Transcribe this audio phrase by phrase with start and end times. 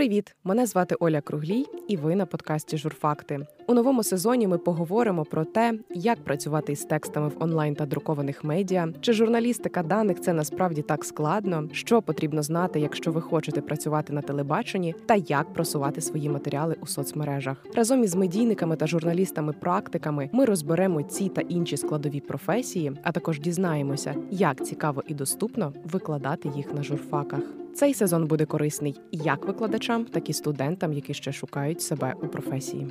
[0.00, 0.34] Привіт!
[0.44, 3.46] Мене звати Оля Круглій, і ви на подкасті Журфакти.
[3.66, 8.44] У новому сезоні ми поговоримо про те, як працювати із текстами в онлайн та друкованих
[8.44, 14.12] медіа, чи журналістика даних це насправді так складно, що потрібно знати, якщо ви хочете працювати
[14.12, 17.66] на телебаченні, та як просувати свої матеріали у соцмережах.
[17.74, 24.14] Разом із медійниками та журналістами-практиками ми розберемо ці та інші складові професії, а також дізнаємося,
[24.30, 27.42] як цікаво і доступно викладати їх на журфаках.
[27.74, 32.86] Цей сезон буде корисний як викладачам, так і студентам, які ще шукають себе у професії.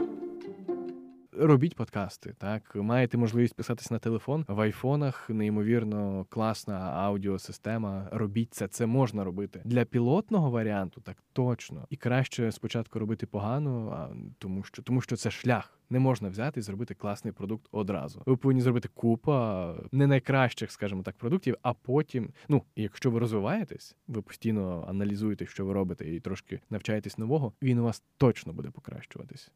[1.32, 5.30] Робіть подкасти, так маєте можливість писатись на телефон в айфонах.
[5.30, 8.10] Неймовірно класна аудіосистема.
[8.12, 13.90] Робіть це, це можна робити для пілотного варіанту, так точно і краще спочатку робити погано,
[13.96, 15.79] а тому що тому, що це шлях.
[15.90, 18.22] Не можна взяти і зробити класний продукт одразу.
[18.26, 23.96] Ви повинні зробити купа не найкращих, скажімо так, продуктів, а потім, ну якщо ви розвиваєтесь,
[24.08, 27.54] ви постійно аналізуєте, що ви робите, і трошки навчаєтесь нового.
[27.62, 29.52] Він у вас точно буде покращуватись.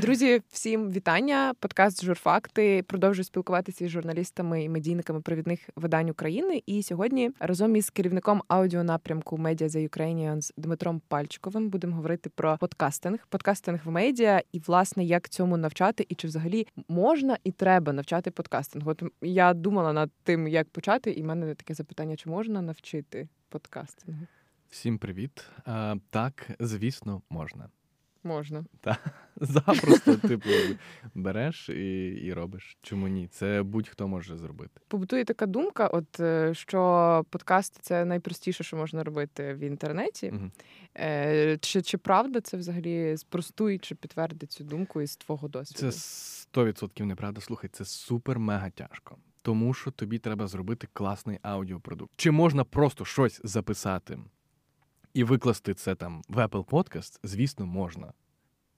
[0.00, 1.54] Друзі, всім вітання.
[1.60, 6.62] Подкаст Журфакти продовжує спілкуватися із журналістами і медійниками провідних видань України.
[6.66, 13.18] І сьогодні разом із керівником аудіонапрямку Media The Ukrainians Дмитром Пальчиковим будемо говорити про подкастинг,
[13.28, 18.30] подкастинг в медіа і власне як цьому навчати, і чи взагалі можна і треба навчати
[18.30, 18.90] подкастингу.
[18.90, 23.28] От я думала над тим, як почати, і в мене таке запитання: чи можна навчити
[23.48, 24.20] подкастингу?
[24.70, 25.44] Всім привіт.
[25.64, 27.68] А, Так, звісно, можна.
[28.24, 28.64] Можна.
[28.80, 29.00] Так,
[29.36, 30.48] запросто, типу,
[31.14, 32.78] береш і і робиш.
[32.82, 33.28] Чому ні?
[33.28, 34.80] Це будь-хто може зробити.
[34.88, 40.32] Побутує така думка, от е, що подкаст це найпростіше, що можна робити в інтернеті.
[40.34, 40.50] Угу.
[41.60, 45.92] Чи чи правда це взагалі спростує, чи підтвердить цю думку із твого досвіду?
[45.92, 45.98] Це
[46.52, 47.40] 100% неправда.
[47.40, 49.16] Слухай, це супер-мега тяжко.
[49.42, 52.12] Тому що тобі треба зробити класний аудіопродукт.
[52.16, 54.18] Чи можна просто щось записати?
[55.14, 58.12] І викласти це там в Apple Podcast, звісно, можна.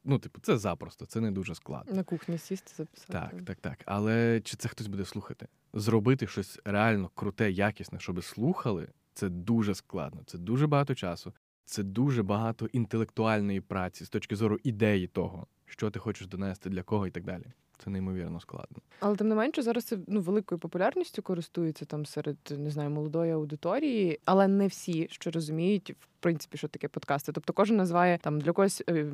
[0.05, 1.95] Ну, типу, це запросто, це не дуже складно.
[1.95, 3.13] На кухні сісти записати.
[3.13, 3.79] Так, так, так.
[3.85, 5.49] Але чи це хтось буде слухати?
[5.73, 10.23] Зробити щось реально круте, якісне, щоб слухали, це дуже складно.
[10.27, 11.33] Це дуже багато часу,
[11.65, 16.83] це дуже багато інтелектуальної праці з точки зору ідеї того, що ти хочеш донести, для
[16.83, 17.45] кого і так далі.
[17.85, 18.79] Це неймовірно складно.
[19.01, 23.33] Але тим не менше, зараз це ну великою популярністю користується там серед не знаю молодої
[23.33, 27.33] аудиторії, але не всі що розуміють в принципі, що таке подкасти.
[27.33, 29.07] Тобто кожен називає там для когось е,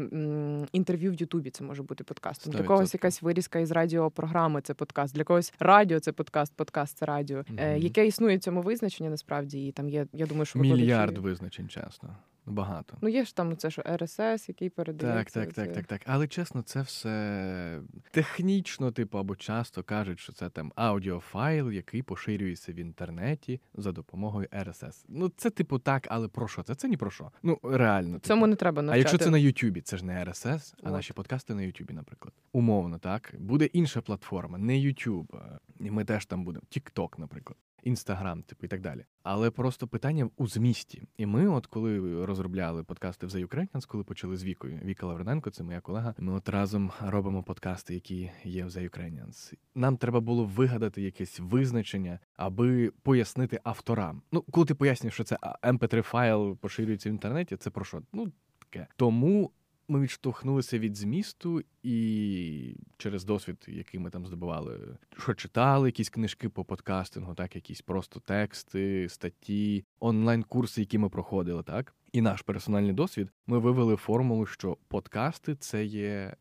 [0.72, 1.50] інтерв'ю в Ютубі.
[1.50, 2.52] Це може бути подкастом.
[2.52, 2.56] 100%.
[2.56, 4.60] Для когось якась вирізка із радіопрограми.
[4.60, 5.14] Це подкаст.
[5.14, 7.38] Для когось радіо це подкаст, подкаст це радіо.
[7.38, 7.60] Mm-hmm.
[7.60, 10.06] Е, яке існує цьому визначення, насправді і там є.
[10.12, 11.20] Я думаю, що мільярд викладачі...
[11.20, 12.16] визначень, чесно.
[12.48, 12.97] Багато.
[13.00, 15.41] Ну, є ж там це, що РСС, який передається.
[15.41, 16.00] Так, так, так, так, так.
[16.06, 17.80] Але чесно, це все
[18.10, 24.48] технічно, типу, або часто кажуть, що це там аудіофайл, який поширюється в інтернеті за допомогою
[24.62, 25.04] РСС.
[25.08, 26.62] Ну, це, типу, так, але про що?
[26.62, 27.31] Це це ні про що.
[27.42, 28.19] Ну, реально.
[28.19, 28.97] цьому Цьому не треба навчати.
[28.97, 30.47] А якщо це на Ютубі, це ж не РСС,
[30.82, 30.92] а От.
[30.92, 32.34] наші подкасти на Ютубі, наприклад.
[32.53, 33.34] Умовно, так.
[33.38, 35.36] Буде інша платформа, не Ютуб.
[35.78, 36.62] Ми теж там будемо.
[36.69, 37.56] Тікток, наприклад.
[37.83, 39.05] Інстаграм, типу, і так далі.
[39.22, 41.03] Але просто питання у змісті.
[41.16, 45.65] І ми, от коли розробляли подкасти в Ukrainians, коли почали з Вікою, Віка Лаврененко, це
[45.65, 46.15] моя колега.
[46.19, 49.55] Ми от разом робимо подкасти, які є в The Ukrainians.
[49.75, 54.22] Нам треба було вигадати якесь визначення, аби пояснити авторам.
[54.33, 58.03] Ну, коли ти пояснюєш, що це mp3 файл поширюється в інтернеті, це про що?
[58.12, 58.33] Ну
[58.71, 58.87] таке.
[58.97, 59.50] Тому
[59.88, 66.49] ми відштовхнулися від змісту, і через досвід, який ми там здобували, що читали якісь книжки
[66.49, 71.94] по подкастингу, так, якісь просто тексти, статті, онлайн-курси, які ми проходили, так.
[72.12, 76.37] І наш персональний досвід, ми вивели формулу, що подкасти це є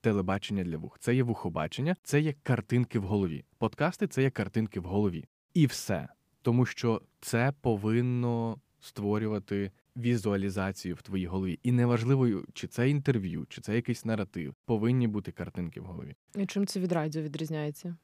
[0.00, 3.44] телебачення для вух, це є вухобачення, це є картинки в голові.
[3.58, 5.24] Подкасти це є картинки в голові.
[5.54, 6.08] І все.
[6.42, 11.58] Тому що це повинно створювати візуалізацію в твоїй голові.
[11.62, 16.14] І неважливо, чи це інтерв'ю, чи це якийсь наратив, повинні бути картинки в голові.
[16.36, 17.96] І чим це від радіо відрізняється?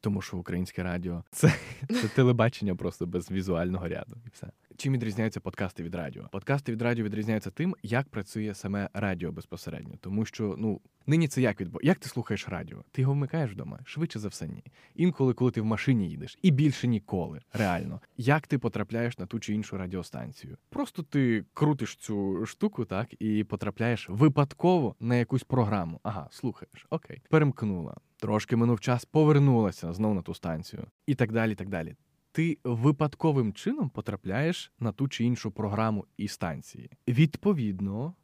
[0.00, 1.54] Тому що українське радіо це,
[1.88, 4.50] це телебачення просто без візуального ряду, і все.
[4.76, 6.28] Чим відрізняються подкасти від радіо?
[6.32, 11.42] Подкасти від радіо відрізняються тим, як працює саме радіо безпосередньо, тому що ну нині це
[11.42, 11.88] як відбувається?
[11.88, 12.84] Як ти слухаєш радіо?
[12.92, 13.78] Ти його вмикаєш вдома?
[13.84, 14.64] Швидше за все, ні.
[14.94, 19.40] Інколи, коли ти в машині їдеш, і більше ніколи, реально, як ти потрапляєш на ту
[19.40, 20.56] чи іншу радіостанцію?
[20.70, 26.00] Просто ти крутиш цю штуку, так і потрапляєш випадково на якусь програму.
[26.02, 27.96] Ага, слухаєш, окей, перемкнула.
[28.18, 31.54] Трошки минув час, повернулася знову на ту станцію, і так далі.
[31.54, 31.96] так далі
[32.36, 36.90] ти випадковим чином потрапляєш на ту чи іншу програму і станції.
[37.08, 38.14] Відповідно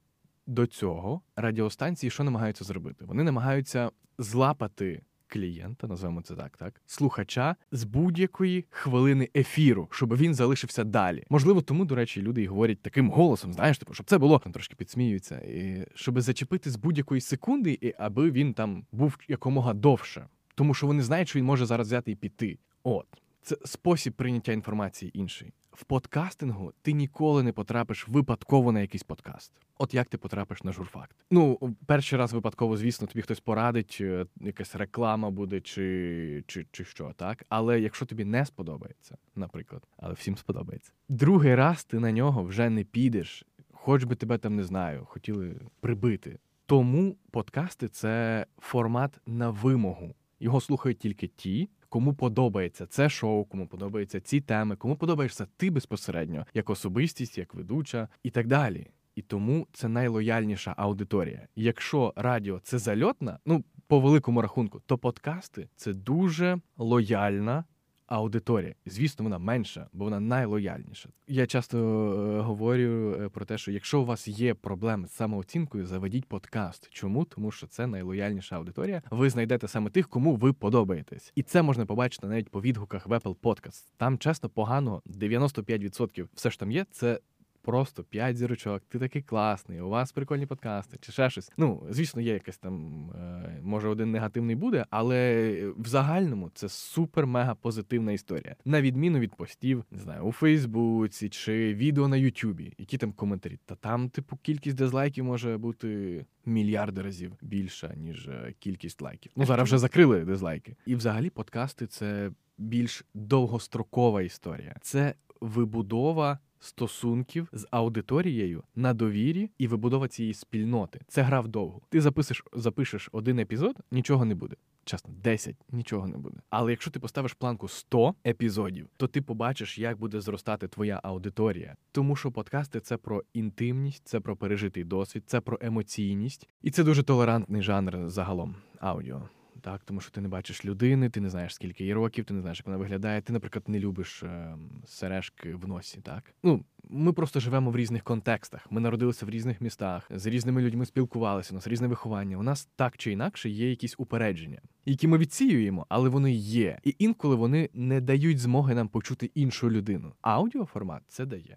[0.46, 3.04] до цього радіостанції що намагаються зробити?
[3.04, 10.34] Вони намагаються злапати клієнта, називаємо це так, так, слухача з будь-якої хвилини ефіру, щоб він
[10.34, 11.24] залишився далі.
[11.30, 14.52] Можливо, тому, до речі, люди і говорять таким голосом, знаєш, типу, щоб це було там
[14.52, 20.28] трошки підсміються, і щоб зачепити з будь-якої секунди, і аби він там був якомога довше.
[20.54, 22.58] Тому що вони знають, що він може зараз взяти і піти.
[22.84, 25.52] От це спосіб прийняття інформації інший.
[25.72, 29.52] В подкастингу ти ніколи не потрапиш випадково на якийсь подкаст.
[29.78, 31.16] От як ти потрапиш на журфакт?
[31.30, 36.84] Ну, перший раз випадково, звісно, тобі хтось порадить, е, якась реклама буде, чи чи, чи
[36.84, 37.46] що, так?
[37.48, 40.92] Але якщо тобі не сподобається, наприклад, але всім сподобається.
[41.08, 45.60] Другий раз ти на нього вже не підеш, хоч би тебе там не знаю, хотіли
[45.80, 46.38] прибити.
[46.66, 50.14] Тому подкасти це формат на вимогу.
[50.40, 55.70] Його слухають тільки ті, кому подобається це шоу, кому подобаються ці теми, кому подобаєшся ти
[55.70, 58.86] безпосередньо, як особистість, як ведуча і так далі.
[59.14, 61.48] І тому це найлояльніша аудиторія.
[61.56, 67.64] Якщо радіо це зальотна, ну по великому рахунку, то подкасти це дуже лояльна
[68.12, 68.74] аудиторія.
[68.86, 71.08] Звісно, вона менша, бо вона найлояльніша.
[71.28, 75.86] Я часто е, говорю е, про те, що якщо у вас є проблеми з самооцінкою,
[75.86, 76.88] заведіть подкаст.
[76.90, 77.24] Чому?
[77.24, 79.02] Тому що це найлояльніша аудиторія.
[79.10, 83.12] Ви знайдете саме тих, кому ви подобаєтесь, і це можна побачити навіть по відгуках в
[83.12, 83.84] Apple Podcast.
[83.96, 86.86] Там чесно погано 95% все ж там є.
[86.90, 87.20] Це
[87.62, 91.52] просто п'ять зірочок, ти такий класний, у вас прикольні подкасти, чи ще щось.
[91.56, 97.54] Ну, звісно, є якась там, е, може, один негативний буде, але в загальному це супер-мега
[97.54, 98.56] позитивна історія.
[98.64, 103.58] На відміну від постів, не знаю, у Фейсбуці чи відео на Ютубі, які там коментарі.
[103.64, 106.24] Та там, типу, кількість дизлайків може бути.
[106.46, 109.32] Мільярди разів більша, ніж е, кількість лайків.
[109.36, 110.76] Ну зараз вже закрили дизлайки.
[110.86, 114.76] І взагалі подкасти це більш довгострокова історія.
[114.80, 121.00] Це вибудова стосунків з аудиторією на довірі і вибудова цієї спільноти.
[121.08, 121.80] Це гра вдовго.
[121.88, 124.56] Ти запишеш, запишеш один епізод, нічого не буде.
[124.84, 126.36] Чесно, 10, нічого не буде.
[126.50, 131.76] Але якщо ти поставиш планку 100 епізодів, то ти побачиш, як буде зростати твоя аудиторія.
[131.92, 136.84] Тому що подкасти це про інтимність, це про пережитий досвід, це про емоційність, і це
[136.84, 139.22] дуже толерантний жанр загалом аудіо
[139.62, 142.40] так, тому що ти не бачиш людини, ти не знаєш, скільки їй років, ти не
[142.40, 143.20] знаєш, як вона виглядає.
[143.20, 144.56] Ти, наприклад, не любиш е,
[144.86, 146.00] сережки в носі.
[146.00, 148.66] Так, ну ми просто живемо в різних контекстах.
[148.72, 152.36] Ми народилися в різних містах, з різними людьми спілкувалися, у нас різне виховання.
[152.36, 156.78] У нас так чи інакше є якісь упередження, які ми відсіюємо, але вони є.
[156.84, 160.12] І інколи вони не дають змоги нам почути іншу людину.
[160.20, 161.56] Аудіоформат це дає.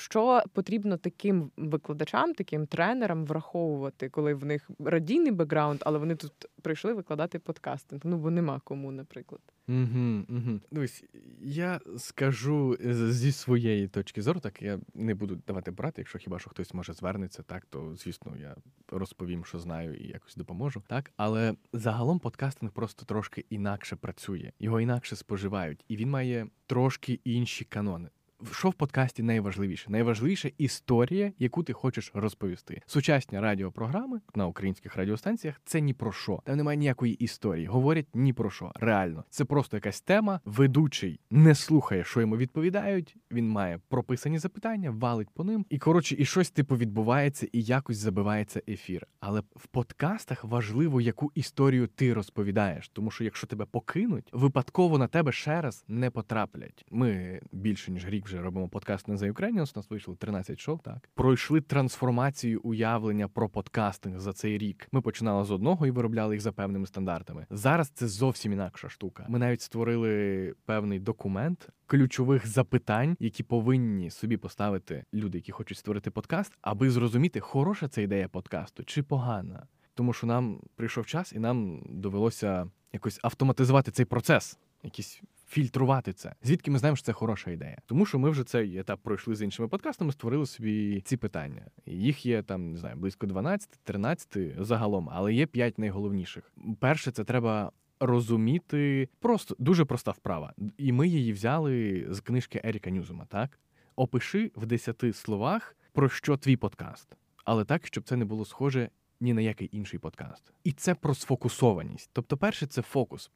[0.00, 6.32] Що потрібно таким викладачам, таким тренерам враховувати, коли в них радійний бекграунд, але вони тут
[6.62, 8.00] прийшли викладати подкастинг?
[8.04, 9.40] Ну бо нема кому, наприклад.
[9.68, 10.60] Угу, угу.
[10.70, 11.04] Дивись,
[11.40, 12.76] я скажу
[13.10, 16.92] зі своєї точки зору, так я не буду давати брати, якщо хіба що хтось може
[16.92, 18.56] звернеться, так то звісно я
[18.88, 20.82] розповім, що знаю, і якось допоможу.
[20.88, 27.20] Так, але загалом подкастинг просто трошки інакше працює, його інакше споживають, і він має трошки
[27.24, 28.08] інші канони
[28.52, 29.90] що в подкасті найважливіше?
[29.90, 32.82] Найважливіша історія, яку ти хочеш розповісти.
[32.86, 36.42] Сучасні радіопрограми на українських радіостанціях це ні про що.
[36.44, 37.66] Там немає ніякої історії.
[37.66, 38.72] Говорять ні про що.
[38.74, 40.40] Реально, це просто якась тема.
[40.44, 43.16] Ведучий не слухає, що йому відповідають.
[43.30, 47.96] Він має прописані запитання, валить по ним, і коротше, і щось типу відбувається, і якось
[47.96, 49.06] забивається ефір.
[49.20, 55.06] Але в подкастах важливо, яку історію ти розповідаєш, тому що якщо тебе покинуть, випадково на
[55.06, 56.84] тебе ще раз не потраплять.
[56.90, 60.78] Ми більше ніж рік вже робимо подкаст на The Ukrainians, У нас вийшло 13 шоу.
[60.84, 64.88] Так пройшли трансформацію уявлення про подкастинг за цей рік.
[64.92, 67.46] Ми починали з одного і виробляли їх за певними стандартами.
[67.50, 69.26] Зараз це зовсім інакша штука.
[69.28, 71.68] Ми навіть створили певний документ.
[71.86, 78.02] Ключових запитань, які повинні собі поставити люди, які хочуть створити подкаст, аби зрозуміти, хороша це
[78.02, 84.06] ідея подкасту чи погана, тому що нам прийшов час, і нам довелося якось автоматизувати цей
[84.06, 86.34] процес, якісь фільтрувати це.
[86.42, 87.78] Звідки ми знаємо, що це хороша ідея?
[87.86, 91.66] Тому що ми вже цей етап пройшли з іншими подкастами, створили собі ці питання.
[91.86, 96.52] Їх є там не знаю близько 12-13 загалом, але є 5 найголовніших.
[96.80, 97.72] Перше, це треба.
[98.02, 103.24] Розуміти просто дуже проста вправа, і ми її взяли з книжки Еріка Ньюзума.
[103.24, 103.58] Так
[103.96, 108.90] опиши в 10 словах про що твій подкаст, але так, щоб це не було схоже
[109.20, 110.52] ні на який інший подкаст.
[110.64, 112.10] І це про сфокусованість.
[112.12, 113.30] Тобто, перше, це фокус.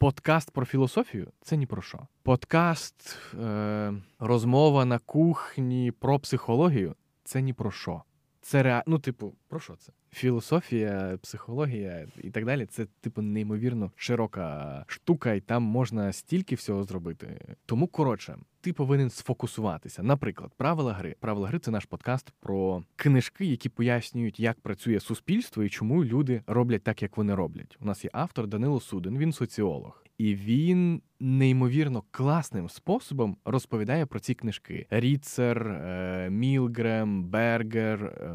[0.00, 1.98] Подкаст про філософію це ні про що.
[2.22, 8.02] Подкаст, е, розмова на кухні про психологію це ні про що.
[8.40, 9.92] Це реально, ну, типу, Про що це?
[10.10, 12.66] Філософія, психологія і так далі.
[12.66, 17.56] Це типу неймовірно широка штука, і там можна стільки всього зробити.
[17.66, 20.02] Тому коротше, ти повинен сфокусуватися.
[20.02, 21.16] Наприклад, правила гри.
[21.20, 26.42] Правила гри це наш подкаст про книжки, які пояснюють, як працює суспільство і чому люди
[26.46, 27.76] роблять так, як вони роблять.
[27.80, 30.04] У нас є автор Данило Суден, він соціолог.
[30.18, 38.30] І він неймовірно класним способом розповідає про ці книжки: Ріцер, е, Мілгрем, Бергер, е,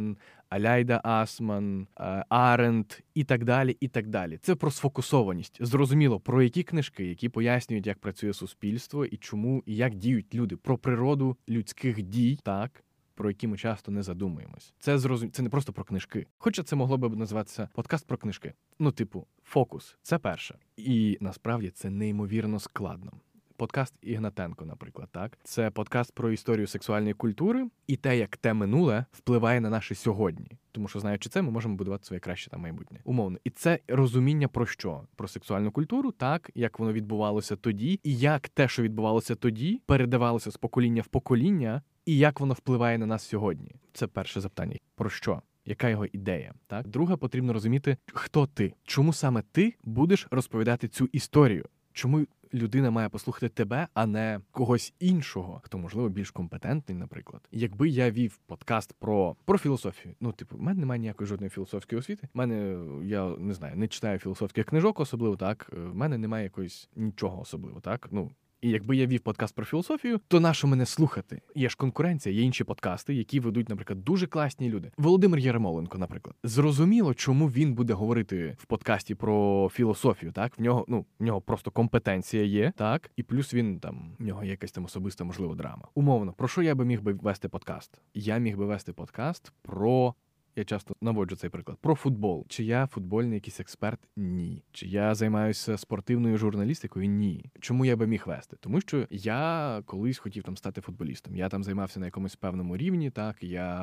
[0.00, 0.16] Лукман.
[0.48, 3.76] Аляйда Асман, е, Арент і так далі.
[3.80, 4.38] і так далі.
[4.42, 5.58] Це про сфокусованість.
[5.60, 10.56] Зрозуміло, про які книжки, які пояснюють, як працює суспільство і чому і як діють люди,
[10.56, 14.74] про природу людських дій, так про які ми часто не задумуємось.
[14.78, 15.30] Це зрозум...
[15.30, 16.26] це не просто про книжки.
[16.38, 18.52] Хоча це могло би називатися подкаст про книжки.
[18.78, 20.58] Ну, типу, фокус це перше.
[20.76, 23.12] І насправді це неймовірно складно.
[23.60, 29.04] Подкаст Ігнатенко, наприклад, так це подкаст про історію сексуальної культури і те, як те минуле
[29.12, 30.50] впливає на наше сьогодні.
[30.72, 33.00] Тому що, знаючи це, ми можемо будувати своє краще там майбутнє.
[33.04, 35.02] Умовно, і це розуміння про що?
[35.16, 40.50] Про сексуальну культуру, так як воно відбувалося тоді, і як те, що відбувалося тоді, передавалося
[40.50, 43.74] з покоління в покоління, і як воно впливає на нас сьогодні.
[43.92, 44.76] Це перше запитання.
[44.94, 45.42] Про що?
[45.64, 46.54] Яка його ідея?
[46.66, 52.90] Так, друге, потрібно розуміти, хто ти, чому саме ти будеш розповідати цю історію, чому людина
[52.90, 57.48] має послухати тебе, а не когось іншого, хто можливо більш компетентний, наприклад.
[57.52, 61.98] Якби я вів подкаст про про філософію, ну типу, в мене немає ніякої жодної філософської
[61.98, 62.28] освіти.
[62.34, 65.70] В мене я не знаю, не читаю філософських книжок, особливо так.
[65.72, 68.30] В мене немає якоїсь нічого особливо, так ну.
[68.62, 71.42] І якби я вів подкаст про філософію, то нащо мене слухати?
[71.54, 74.92] Є ж конкуренція, є інші подкасти, які ведуть, наприклад, дуже класні люди.
[74.98, 80.32] Володимир Єремоленко, наприклад, зрозуміло, чому він буде говорити в подкасті про філософію.
[80.32, 84.24] Так в нього ну в нього просто компетенція є, так і плюс він там в
[84.24, 85.88] нього якась там особиста, можливо, драма.
[85.94, 88.00] Умовно, про що я би міг би вести подкаст?
[88.14, 90.14] Я міг би вести подкаст про
[90.56, 92.46] я часто наводжу цей приклад про футбол.
[92.48, 94.00] Чи я футбольний якийсь експерт?
[94.16, 94.64] Ні.
[94.72, 97.06] Чи я займаюся спортивною журналістикою?
[97.06, 97.50] Ні.
[97.60, 98.56] Чому я би міг вести?
[98.60, 101.36] Тому що я колись хотів там стати футболістом.
[101.36, 103.10] Я там займався на якомусь певному рівні.
[103.10, 103.76] Так я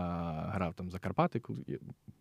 [0.54, 1.64] грав там за Карпати, коли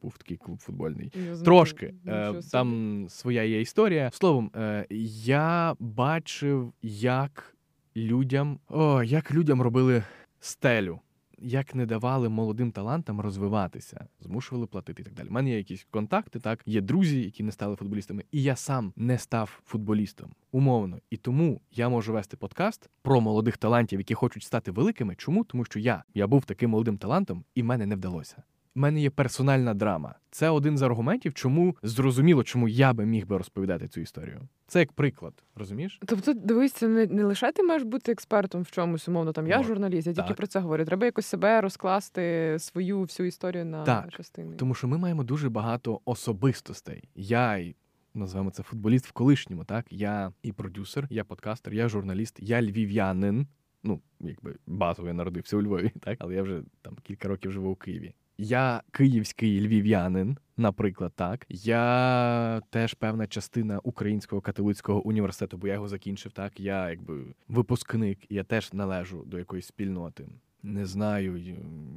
[0.03, 1.13] був такий клуб футбольний.
[1.27, 4.11] Я Трошки е, там своя є історія.
[4.13, 7.57] Словом, е, я бачив, як
[7.97, 10.05] людям о, як людям робили
[10.41, 11.01] стелю
[11.39, 15.29] як не давали молодим талантам розвиватися, змушували платити і так далі.
[15.29, 18.93] У мене є якісь контакти, так є друзі, які не стали футболістами, і я сам
[18.97, 20.99] не став футболістом умовно.
[21.11, 25.15] І тому я можу вести подкаст про молодих талантів, які хочуть стати великими.
[25.15, 25.45] Чому?
[25.45, 28.43] Тому що я, я був таким молодим талантом, і мене не вдалося.
[28.77, 30.15] У мене є персональна драма.
[30.31, 34.41] Це один з аргументів, чому зрозуміло, чому я би міг би розповідати цю історію.
[34.67, 36.01] Це як приклад, розумієш?
[36.07, 39.63] Тобто, дивись, це не, не лише ти маєш бути експертом в чомусь, умовно там я
[39.63, 40.85] журналіст, я тільки про це говорю.
[40.85, 44.57] Треба якось себе розкласти свою всю історію на так, частини.
[44.57, 47.09] Тому що ми маємо дуже багато особистостей.
[47.15, 47.77] Я й
[48.15, 49.65] називаємо це футболіст в колишньому.
[49.65, 53.47] Так, я і продюсер, я подкастер, я журналіст, я львів'янин.
[53.83, 57.71] Ну, якби базово я народився у Львові, так але я вже там кілька років живу
[57.71, 58.15] у Києві.
[58.39, 61.47] Я київський львів'янин, наприклад, так.
[61.49, 66.33] Я теж певна частина Українського католицького університету, бо я його закінчив.
[66.33, 70.29] Так, я якби випускник, я теж належу до якоїсь спільноти.
[70.63, 71.57] Не знаю,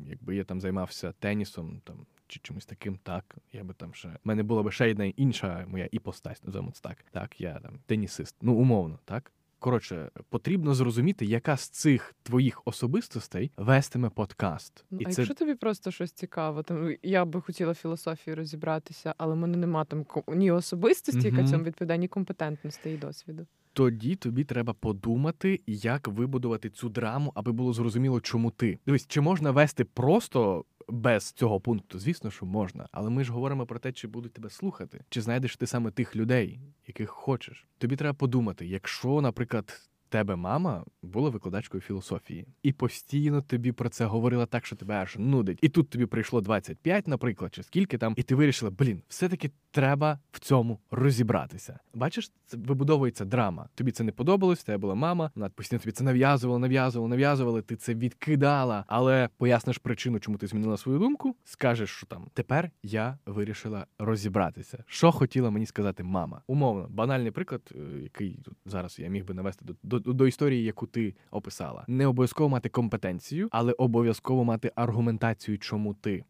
[0.09, 4.11] якби я там займався тенісом там чи чимось таким, так я би там ще У
[4.23, 7.05] мене була би ще одна інша моя іпостась, називаємо це так.
[7.11, 9.31] Так, я там тенісист, ну умовно, так.
[9.59, 14.85] Коротше, потрібно зрозуміти, яка з цих твоїх особистостей вестиме подкаст.
[14.91, 15.21] Ну, І а це...
[15.21, 19.85] якщо тобі просто щось цікаво, там я би хотіла філософію розібратися, але в мене нема
[19.85, 23.45] там ні особистості, яка цьому відповідає, ні компетентності і досвіду.
[23.73, 28.79] Тоді тобі треба подумати, як вибудувати цю драму, аби було зрозуміло, чому ти.
[28.85, 31.99] Дивись, чи можна вести просто без цього пункту?
[31.99, 35.57] Звісно, що можна, але ми ж говоримо про те, чи будуть тебе слухати, чи знайдеш
[35.57, 37.67] ти саме тих людей, яких хочеш.
[37.77, 44.05] Тобі треба подумати, якщо, наприклад, тебе мама була викладачкою філософії, і постійно тобі про це
[44.05, 45.59] говорила так, що тебе аж нудить.
[45.61, 50.19] І тут тобі прийшло 25, наприклад, чи скільки там, і ти вирішила, блін, все-таки треба
[50.31, 51.79] в цьому розібратися.
[51.93, 53.69] Бачиш, це вибудовується драма.
[53.75, 57.75] Тобі це не подобалось, тебе була мама, вона постійно тобі це нав'язувала, нав'язувала, нав'язувала, ти
[57.75, 63.17] це відкидала, але поясниш причину, чому ти змінила свою думку, скажеш, що там тепер я
[63.25, 64.83] вирішила розібратися.
[64.87, 66.41] Що хотіла мені сказати мама?
[66.47, 70.87] Умовно, банальний приклад, е, який тут зараз я міг би навести до, до історії, яку
[70.87, 71.85] ти описала.
[71.87, 76.23] Не обов'язково мати компетенцію, але обов'язково мати аргументацію, чому ти.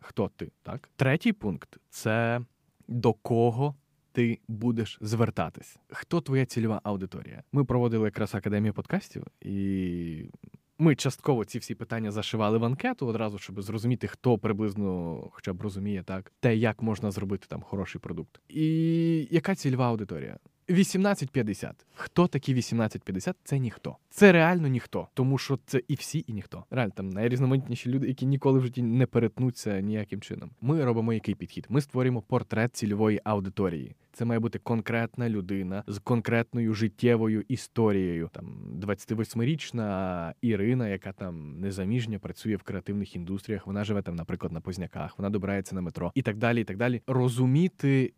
[0.00, 0.50] Хто ти?
[0.62, 0.90] Так?
[0.96, 2.40] Третій пункт це
[2.88, 3.74] до кого
[4.12, 5.78] ти будеш звертатись.
[5.88, 7.42] Хто твоя цільова аудиторія?
[7.52, 10.30] Ми проводили якраз академію подкастів, і
[10.78, 15.62] ми частково ці всі питання зашивали в анкету одразу, щоб зрозуміти, хто приблизно хоча б
[15.62, 18.40] розуміє так, те, як можна зробити там хороший продукт.
[18.48, 20.38] І яка цільова аудиторія?
[20.68, 21.70] 18-50.
[21.94, 23.34] Хто такі 18-50?
[23.44, 23.96] Це ніхто.
[24.10, 26.64] Це реально ніхто, тому що це і всі, і ніхто.
[26.70, 30.50] Реально там найрізноманітніші люди, які ніколи в житті не перетнуться ніяким чином.
[30.60, 31.66] Ми робимо який підхід?
[31.68, 33.96] Ми створюємо портрет цільової аудиторії.
[34.12, 38.30] Це має бути конкретна людина з конкретною життєвою історією.
[38.32, 43.66] Там 28-річна Ірина, яка там незаміжня, працює в креативних індустріях.
[43.66, 46.60] Вона живе там, наприклад, на Позняках, вона добирається на метро і так далі.
[46.60, 47.02] І так далі.
[47.06, 48.12] Розуміти,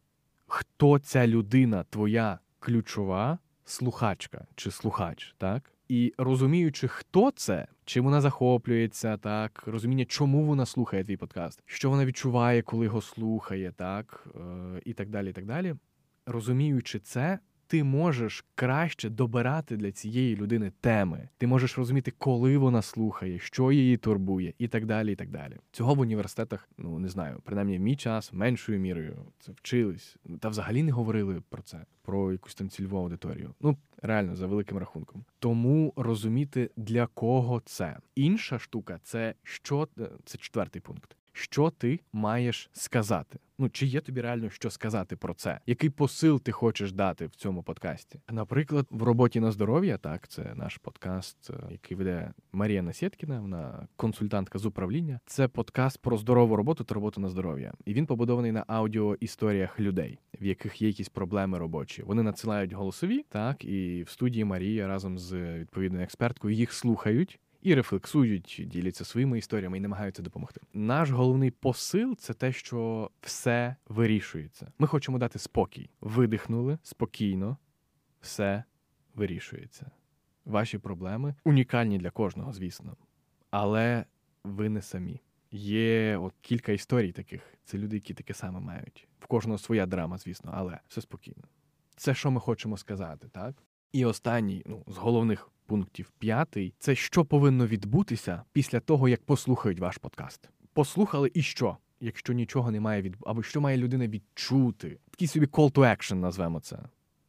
[0.49, 5.73] хто ця людина, твоя ключова слухачка чи слухач, так?
[5.89, 11.91] І розуміючи, хто це, чим вона захоплюється, так розуміння, чому вона слухає твій подкаст, що
[11.91, 14.41] вона відчуває, коли його слухає, так е,
[14.85, 15.31] і так далі.
[15.31, 15.75] і так далі.
[16.27, 17.39] Розуміючи це,
[17.69, 21.29] ти можеш краще добирати для цієї людини теми.
[21.39, 25.13] Ти можеш розуміти, коли вона слухає, що її турбує, і так далі.
[25.13, 25.57] і так далі.
[25.73, 30.49] Цього в університетах, ну не знаю, принаймні в мій час меншою мірою це вчились, та
[30.49, 33.55] взагалі не говорили про це, про якусь там цільову аудиторію.
[33.61, 35.25] Ну реально за великим рахунком.
[35.39, 37.99] Тому розуміти для кого це.
[38.15, 39.89] Інша штука це що
[40.25, 41.17] це четвертий пункт.
[41.39, 43.39] Що ти маєш сказати?
[43.59, 45.61] Ну чи є тобі реально що сказати про це?
[45.67, 48.21] Який посил ти хочеш дати в цьому подкасті?
[48.31, 53.89] Наприклад, в роботі на здоров'я, так це наш подкаст, е, який веде Марія Насєткіна, вона
[53.97, 55.21] консультантка з управління.
[55.27, 60.19] Це подкаст про здорову роботу та роботу на здоров'я, і він побудований на аудіоісторіях людей,
[60.41, 62.03] в яких є якісь проблеми робочі.
[62.03, 67.75] Вони надсилають голосові, так і в студії Марія разом з відповідною експерткою їх слухають і
[67.75, 70.61] рефлексують, діляться своїми історіями і намагаються допомогти.
[70.73, 74.73] Наш головний посил це те, що все вирішується.
[74.79, 75.91] Ми хочемо дати спокій.
[76.01, 77.57] Видихнули спокійно,
[78.21, 78.65] все
[79.15, 79.91] вирішується.
[80.45, 82.97] Ваші проблеми унікальні для кожного, звісно.
[83.51, 84.05] Але
[84.45, 85.21] ви не самі.
[85.51, 87.43] Є от кілька історій таких.
[87.65, 89.09] Це люди, які таке саме мають.
[89.21, 91.43] В кожного своя драма, звісно, але все спокійно.
[91.97, 93.63] Це що ми хочемо сказати, так?
[93.93, 99.81] І останній, ну, з головних пунктів п'ятий це що повинно відбутися після того, як послухають
[99.81, 100.51] ваш подкаст.
[100.73, 101.77] Послухали і що?
[102.01, 106.61] Якщо нічого немає від або що має людина відчути, такий собі call to action назвемо
[106.61, 106.79] це.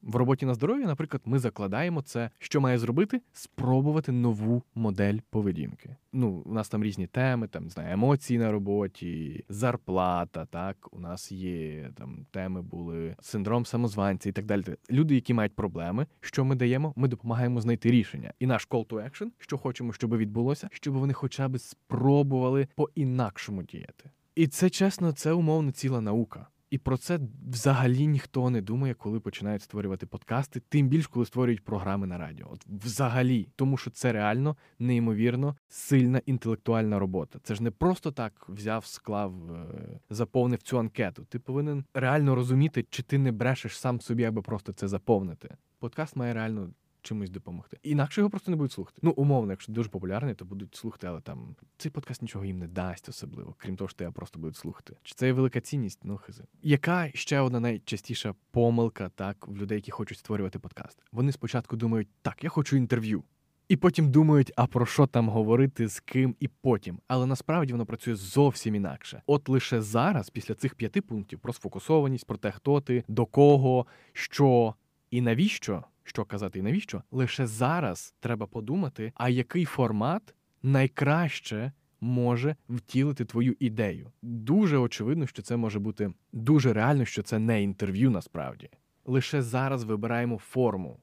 [0.02, 5.96] В роботі на здоров'я, наприклад, ми закладаємо це, що має зробити, спробувати нову модель поведінки.
[6.14, 10.46] Ну, у нас там різні теми, там не знаю, емоції на роботі, зарплата.
[10.46, 14.64] Так, у нас є там теми, були синдром самозванця і так далі.
[14.92, 18.34] Люди, які мають проблеми, що ми даємо, ми допомагаємо знайти рішення.
[18.40, 22.90] І наш call to action, що хочемо, щоб відбулося, щоб вони хоча б спробували по
[22.96, 24.10] інакшому діяти.
[24.36, 26.48] І це чесно, це умовно ціла наука.
[26.70, 27.20] І про це
[27.52, 32.48] взагалі ніхто не думає, коли починають створювати подкасти, тим більш коли створюють програми на радіо.
[32.52, 37.40] От взагалі, тому що це реально неймовірно сильна інтелектуальна робота.
[37.44, 41.26] Це ж не просто так взяв, склав, е, заповнив цю анкету.
[41.30, 45.56] Ти повинен реально розуміти, чи ти не брешеш сам собі, аби просто це заповнити.
[45.80, 46.70] Подкаст має реально
[47.10, 47.78] чимось допомогти.
[47.84, 49.00] Інакше його просто не будуть слухати.
[49.02, 52.68] Ну, умовно, якщо дуже популярний, то будуть слухати, але там цей подкаст нічого їм не
[52.68, 54.98] дасть особливо, крім того, що тебе просто будуть слухати.
[55.04, 56.00] Чи це є велика цінність?
[56.04, 56.44] Ну хизи.
[56.64, 61.04] Яка ще одна найчастіша помилка так в людей, які хочуть створювати подкаст?
[61.12, 63.24] Вони спочатку думають, так, я хочу інтерв'ю.
[63.68, 67.00] І потім думають, а про що там говорити, з ким і потім.
[67.08, 69.22] Але насправді воно працює зовсім інакше.
[69.26, 73.86] От лише зараз, після цих п'яти пунктів про сфокусованість, про те, хто ти, до кого,
[74.14, 74.76] що
[75.12, 82.56] і навіщо що казати і навіщо, лише зараз треба подумати, а який формат найкраще може
[82.70, 84.12] втілити твою ідею.
[84.22, 88.70] Дуже очевидно, що це може бути дуже реально, що це не інтерв'ю насправді.
[89.06, 91.00] Лише зараз вибираємо форму.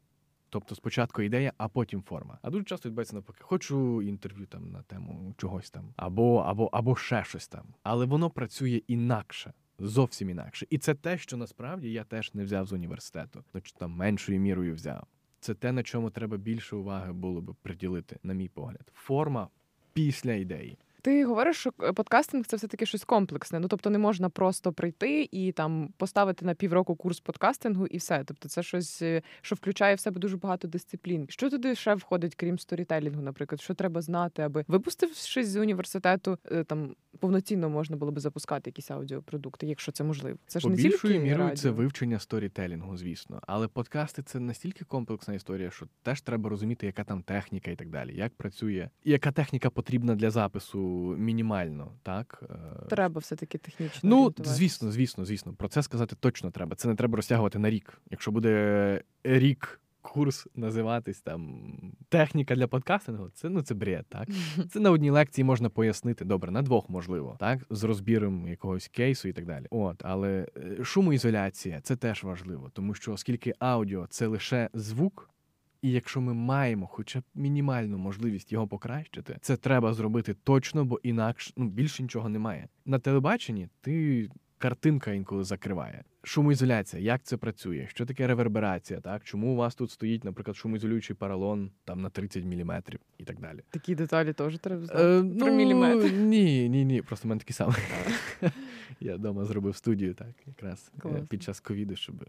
[0.49, 2.39] Тобто спочатку ідея, а потім форма.
[2.43, 3.39] А дуже часто відбувається навпаки.
[3.43, 7.67] Хочу інтерв'ю там на тему чогось там, або або, або ще щось там.
[7.83, 10.67] Але воно працює інакше зовсім інакше.
[10.71, 14.75] І це те, що насправді я теж не взяв з університету, ну там меншою мірою
[14.75, 15.07] взяв.
[15.41, 18.93] Це те, на чому треба більше уваги було би приділити, на мій погляд.
[18.95, 19.49] Форма
[19.93, 20.79] після ідеї.
[21.07, 23.61] Ти говориш, що е, подкастинг це все таки щось комплексне.
[23.61, 28.25] Ну тобто не можна просто прийти і там поставити на півроку курс подкастингу і все.
[28.27, 31.27] Тобто, це щось, е, що включає в себе дуже багато дисциплін.
[31.29, 36.65] Що туди ще входить, крім сторітелінгу, наприклад, що треба знати, аби випустившись з університету, е,
[36.65, 40.39] там повноцінно можна було би запускати якісь аудіопродукти, якщо це можливо.
[40.47, 41.57] Це ж По не більшою тільки мірою радіо.
[41.57, 43.41] це вивчення сторітелінгу, звісно.
[43.47, 47.89] Але подкасти це настільки комплексна історія, що теж треба розуміти, яка там техніка і так
[47.89, 54.01] далі, як працює, яка техніка потрібна для запису мінімально, так Е, Треба все таки технічно.
[54.03, 55.55] Ну, звісно, звісно, звісно.
[55.55, 56.77] Про це сказати точно треба.
[56.77, 58.01] Це не треба розтягувати на рік.
[58.11, 61.71] Якщо буде рік курс називатись там
[62.09, 63.31] техніка для подкастингу.
[63.35, 64.29] Це ну це бред, так
[64.71, 66.25] це на одній лекції можна пояснити.
[66.25, 69.67] Добре, на двох можливо, так з розбіром якогось кейсу і так далі.
[69.71, 75.31] От, але е, шумоізоляція це теж важливо, тому що оскільки аудіо це лише звук.
[75.87, 81.01] І якщо ми маємо хоча б мінімальну можливість його покращити, це треба зробити точно, бо
[81.03, 82.69] інакше ну більше нічого немає.
[82.85, 86.05] На телебаченні ти картинка інколи закриває.
[86.29, 87.87] Шумоізоляція, як це працює?
[87.91, 89.01] Що таке реверберація?
[89.01, 92.83] Так, чому у вас тут стоїть, наприклад, шумоізолюючий паралон там на 30 мм
[93.19, 93.61] і так далі?
[93.71, 95.03] Такі деталі теж треба знати.
[95.03, 96.13] Е, Про ну, міліметр.
[96.13, 97.03] Ні, ні, ні.
[97.03, 97.77] Просто в мене такий самий.
[99.01, 101.29] Я вдома зробив студію, так, якраз е, Клас.
[101.29, 102.25] під час ковіду, щоб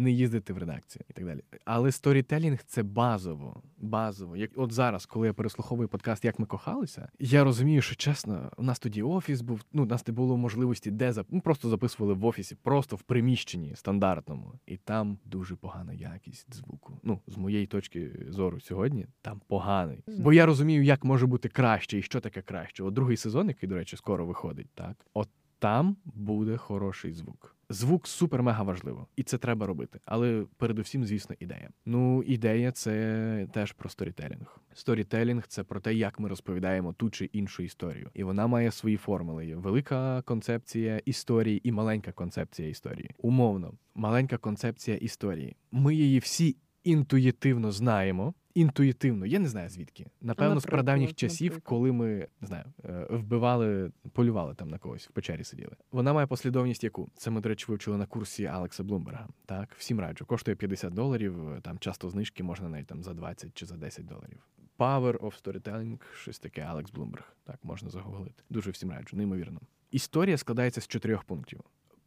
[0.00, 1.40] не їздити в редакцію і так далі.
[1.64, 3.62] Але сторітелінг це базово.
[3.78, 4.36] Базово.
[4.36, 8.62] Як от зараз, коли я переслуховую подкаст, як ми кохалися, я розумію, що чесно, у
[8.62, 9.60] нас тоді офіс був.
[9.72, 11.26] Ну, у нас не було можливості, де зап...
[11.30, 17.00] ну, просто записували в офісі, просто в приміщенні стандартному, і там дуже погана якість звуку.
[17.02, 20.04] Ну, з моєї точки зору, сьогодні там поганий.
[20.18, 22.82] Бо я розумію, як може бути краще і що таке краще.
[22.82, 27.56] От другий сезон, який, до речі, скоро виходить, так от там буде хороший звук.
[27.72, 30.00] Звук супер-мега важливо, і це треба робити.
[30.04, 31.70] Але передусім, звісно, ідея.
[31.86, 34.60] Ну, ідея це теж про сторітелінг.
[34.74, 38.96] Сторітелінг це про те, як ми розповідаємо ту чи іншу історію, і вона має свої
[38.96, 39.54] формули.
[39.54, 43.10] Велика концепція історії і маленька концепція історії.
[43.18, 45.56] Умовно, маленька концепція історії.
[45.70, 49.26] Ми її всі інтуїтивно знаємо інтуїтивно.
[49.26, 50.06] Я не знаю звідки.
[50.20, 51.68] Напевно, ну, з прадавніх часів, наприклад.
[51.68, 55.76] коли ми не знаю, е, вбивали, полювали там на когось в печері сиділи.
[55.92, 59.28] Вона має послідовність, яку це ми, до речі, вивчили на курсі Алекса Блумберга.
[59.46, 60.24] Так, всім раджу.
[60.26, 61.58] Коштує 50 доларів.
[61.62, 64.46] Там часто знижки можна навіть там за 20 чи за 10 доларів.
[64.78, 67.36] Power of Storytelling, щось таке Алекс Блумберг.
[67.44, 68.42] Так можна загуглити.
[68.50, 69.60] Дуже всім раджу, неймовірно.
[69.90, 71.60] Історія складається з чотирьох пунктів.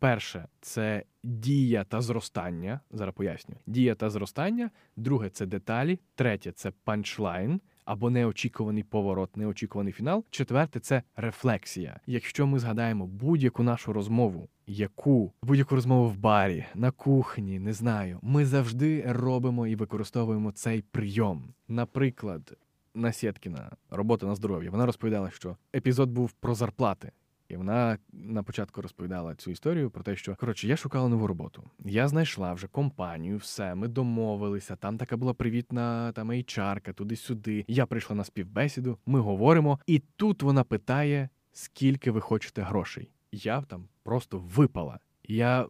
[0.04, 2.80] Перше це дія та зростання.
[2.92, 3.56] Зараз поясню.
[3.68, 4.70] Дія та зростання.
[4.96, 6.00] Друге це деталі.
[6.16, 7.62] Третє це панчлайн.
[7.86, 10.26] Або неочікуваний поворот, неочікуваний фінал.
[10.30, 12.00] Четверте це рефлексія.
[12.06, 18.20] Якщо ми згадаємо будь-яку нашу розмову, яку будь-яку розмову в барі, на кухні, не знаю,
[18.22, 21.54] ми завжди робимо і використовуємо цей прийом.
[21.68, 22.58] Наприклад,
[22.96, 24.72] Насєткіна робота на здоров'я.
[24.72, 27.12] Вона розповідала, що епізод був про зарплати.
[27.54, 31.64] І вона на початку розповідала цю історію про те, що коротше я шукала нову роботу.
[31.86, 34.76] Я знайшла вже компанію, все, ми домовилися.
[34.76, 37.66] Там така була привітна там HR-ка, туди-сюди.
[37.68, 43.12] Я прийшла на співбесіду, ми говоримо, і тут вона питає, скільки ви хочете грошей.
[43.32, 45.00] Я там просто випала.
[45.24, 45.62] Я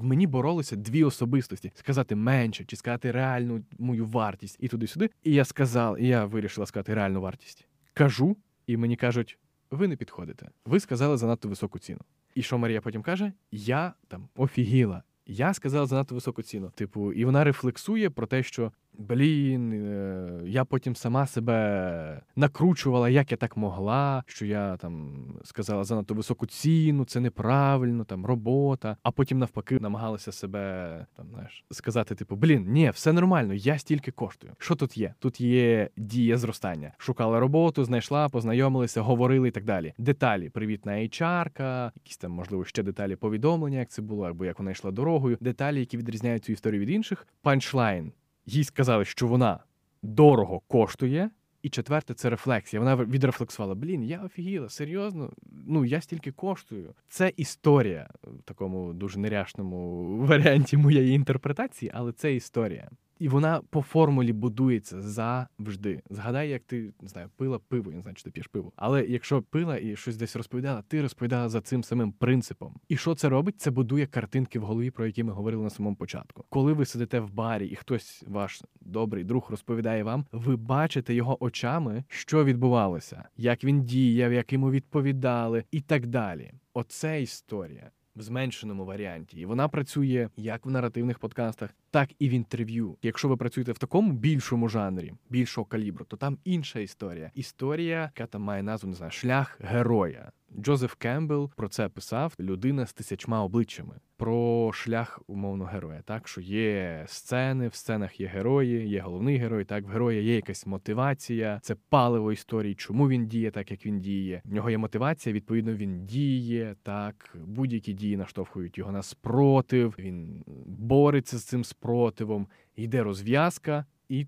[0.00, 5.10] в мені боролися дві особистості: сказати менше чи сказати реальну мою вартість і туди-сюди.
[5.22, 7.68] І я сказав, і я вирішила сказати реальну вартість.
[7.94, 9.38] Кажу, і мені кажуть
[9.70, 10.48] ви не підходите.
[10.64, 12.00] Ви сказали занадто високу ціну.
[12.34, 13.32] І що Марія потім каже?
[13.50, 15.02] Я там офігіла.
[15.26, 16.70] Я сказала занадто високу ціну.
[16.74, 23.30] Типу, і вона рефлексує про те, що Блін, е, я потім сама себе накручувала, як
[23.30, 28.96] я так могла, що я там сказала занадто високу ціну, це неправильно, там робота.
[29.02, 34.10] А потім навпаки намагалася себе там знаєш сказати: типу, блін, ні, все нормально, я стільки
[34.10, 34.52] коштую.
[34.58, 35.14] Що тут є?
[35.18, 36.92] Тут є дія зростання.
[36.98, 39.94] Шукала роботу, знайшла, познайомилися, говорили і так далі.
[39.98, 44.70] Деталі, привітна HR-ка, якісь там, можливо, ще деталі повідомлення, як це було, або як вона
[44.70, 45.38] йшла дорогою.
[45.40, 47.26] Деталі, які відрізняють цю історію від інших.
[47.42, 48.12] Панчлайн
[48.46, 49.58] їй сказали, що вона
[50.02, 51.30] дорого коштує.
[51.62, 52.80] І четверте це рефлексія.
[52.80, 55.32] Вона відрефлексувала: Блін, я офігіла, серйозно.
[55.66, 56.94] Ну я стільки коштую.
[57.08, 62.90] Це історія в такому дуже неряшному варіанті моєї інтерпретації, але це історія.
[63.18, 66.02] І вона по формулі будується завжди.
[66.10, 68.72] Згадай, як ти не знаю, пила пиво, я не знаю, чи ти п'єш пиво.
[68.76, 72.74] Але якщо пила і щось десь розповідала, ти розповідала за цим самим принципом.
[72.88, 73.60] І що це робить?
[73.60, 76.44] Це будує картинки в голові, про які ми говорили на самому початку.
[76.48, 81.44] Коли ви сидите в барі, і хтось, ваш добрий друг, розповідає вам, ви бачите його
[81.44, 86.52] очами, що відбувалося, як він діяв, як йому відповідали, і так далі.
[86.74, 92.32] Оце історія в зменшеному варіанті, і вона працює як в наративних подкастах, так і в
[92.32, 92.96] інтерв'ю.
[93.02, 97.30] Якщо ви працюєте в такому більшому жанрі, більшого калібру, то там інша історія.
[97.34, 100.32] Історія, яка там має назву, не знаю, шлях героя.
[100.58, 106.02] Джозеф Кембл про це писав людина з тисячма обличчями про шлях умовно героя.
[106.04, 109.64] Так що є сцени, в сценах є герої, є головний герой.
[109.64, 114.00] Так в героя є якась мотивація, це паливо історії, чому він діє, так як він
[114.00, 114.42] діє.
[114.44, 115.32] В нього є мотивація.
[115.32, 117.36] Відповідно, він діє так.
[117.46, 119.94] Будь-які дії наштовхують його на спротив.
[119.98, 122.46] Він бореться з цим спротивом.
[122.76, 124.26] Йде розв'язка і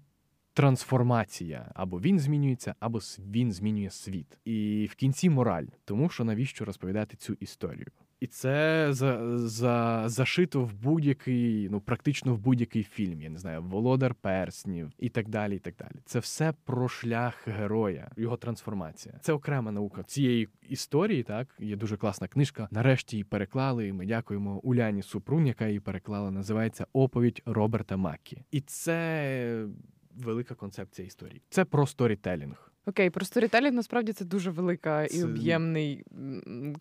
[0.59, 1.71] трансформація.
[1.75, 4.39] Або він змінюється, або він змінює світ.
[4.45, 7.87] І в кінці мораль, тому що навіщо розповідати цю історію?
[8.21, 13.23] І це за, за, зашито в будь-який, ну практично в будь-який фільм.
[13.23, 15.57] Я не знаю, Володар Перснів і так далі.
[15.57, 16.03] і так далі.
[16.05, 19.15] Це все про шлях героя, його трансформація.
[19.21, 21.23] Це окрема наука цієї історії.
[21.23, 22.69] Так є дуже класна книжка.
[22.71, 23.89] Нарешті її переклали.
[23.89, 26.31] і Ми дякуємо Уляні Супрун, яка її переклала.
[26.31, 28.43] Називається Оповідь Роберта Маккі.
[28.51, 29.67] І це
[30.25, 31.43] велика концепція історії.
[31.51, 32.73] Це про сторітелінг.
[32.87, 36.05] Окей, про сторітелінг насправді це дуже велика і об'ємний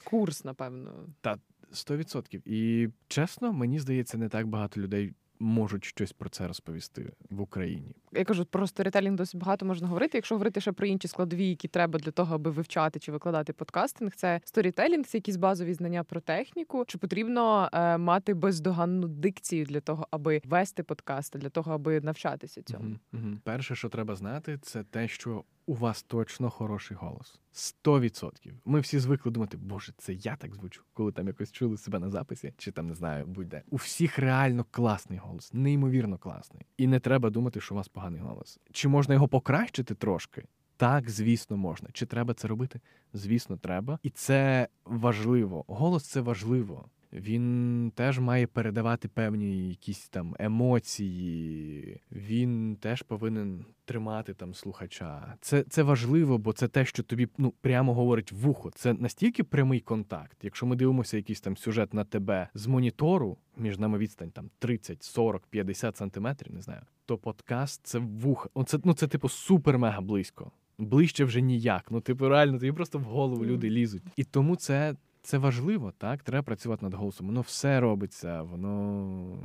[0.04, 1.10] курс, напевно.
[1.22, 1.38] Та
[1.72, 2.42] 100%.
[2.46, 7.96] І чесно, мені здається, не так багато людей можуть щось про це розповісти в Україні.
[8.14, 10.18] Я кажу, про сторітелінг досить багато можна говорити.
[10.18, 14.16] Якщо говорити ще про інші складові, які треба для того, аби вивчати чи викладати подкастинг,
[14.16, 16.86] це сторітелінг, це якісь базові знання про техніку.
[16.88, 22.62] Чи потрібно е, мати бездоганну дикцію для того, аби вести подкасти, для того, аби навчатися
[22.62, 22.84] цьому?
[22.90, 23.38] Угу, угу.
[23.44, 27.40] Перше, що треба знати, це те, що у вас точно хороший голос.
[27.52, 28.54] Сто відсотків.
[28.66, 32.10] Ми всі звикли думати, боже, це я так звучу, коли там якось чули себе на
[32.10, 33.64] записі, чи там не знаю, будь-де.
[33.70, 36.66] У всіх реально класний голос, неймовірно класний.
[36.78, 38.60] І не треба думати, що у вас поганий голос.
[38.72, 40.44] Чи можна його покращити трошки?
[40.78, 41.90] Так, звісно, можна.
[41.94, 42.80] Чи треба це робити?
[43.14, 44.00] Звісно, треба.
[44.04, 45.66] І це важливо.
[45.68, 46.86] Голос це важливо.
[47.14, 52.02] Він теж має передавати певні якісь там емоції.
[52.12, 55.36] Він теж повинен тримати там слухача.
[55.42, 58.72] Це це важливо, бо це те, що тобі ну прямо говорить в ухо.
[58.76, 60.38] Це настільки прямий контакт.
[60.44, 65.04] Якщо ми дивимося якийсь там сюжет на тебе з монітору, між нами відстань там 30,
[65.04, 68.50] 40, 50 сантиметрів, не знаю, то подкаст це вухо.
[68.54, 70.52] Оце ну це типу супер-мега близько.
[70.80, 71.92] Ближче вже ніяк.
[71.92, 74.04] Ну, типу, реально, тобі просто в голову люди лізуть.
[74.16, 74.96] І тому це
[75.28, 76.24] це важливо, так?
[76.24, 77.28] Треба працювати над голосом.
[77.28, 79.38] Воно все робиться, воно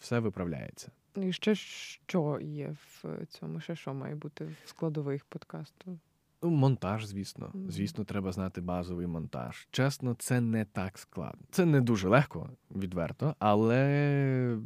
[0.00, 0.90] все виправляється.
[1.16, 3.60] І ще що є в цьому?
[3.60, 5.98] Ще що має бути в складових подкасту?
[6.42, 7.52] Ну, монтаж, звісно.
[7.68, 9.68] Звісно, треба знати базовий монтаж.
[9.70, 11.46] Чесно, це не так складно.
[11.50, 14.58] Це не дуже легко, відверто, але.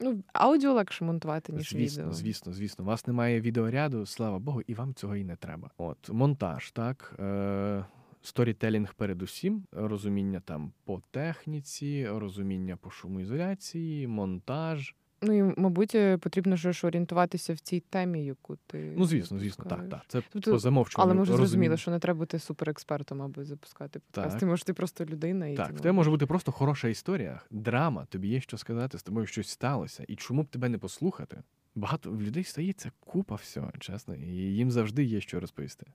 [0.00, 2.14] Ну, аудіо легше монтувати, ніж звісно, відео.
[2.14, 2.84] Звісно, звісно.
[2.84, 5.70] У вас немає відеоряду, слава Богу, і вам цього і не треба.
[5.78, 7.14] От, монтаж, так.
[7.18, 7.84] Е-
[8.26, 14.94] сторітелінг передусім, розуміння там по техніці, розуміння по шумоізоляції, монтаж.
[15.22, 19.64] Ну і мабуть, е, потрібно ж орієнтуватися в цій темі, яку ти ну звісно, звісно,
[19.64, 20.00] так, так.
[20.08, 21.10] Це тобто, по замовчуванню.
[21.10, 24.38] Але ми вже зрозуміли, що не треба бути суперекспертом, аби запускати подкаст.
[24.38, 28.04] Ти можеш ти просто людина, і так в тебе може бути просто хороша історія, драма.
[28.04, 31.42] Тобі є що сказати, з тобою щось сталося, і чому б тебе не послухати?
[31.74, 35.86] Багато в людей стається купа всього, чесно, і їм завжди є що розповісти.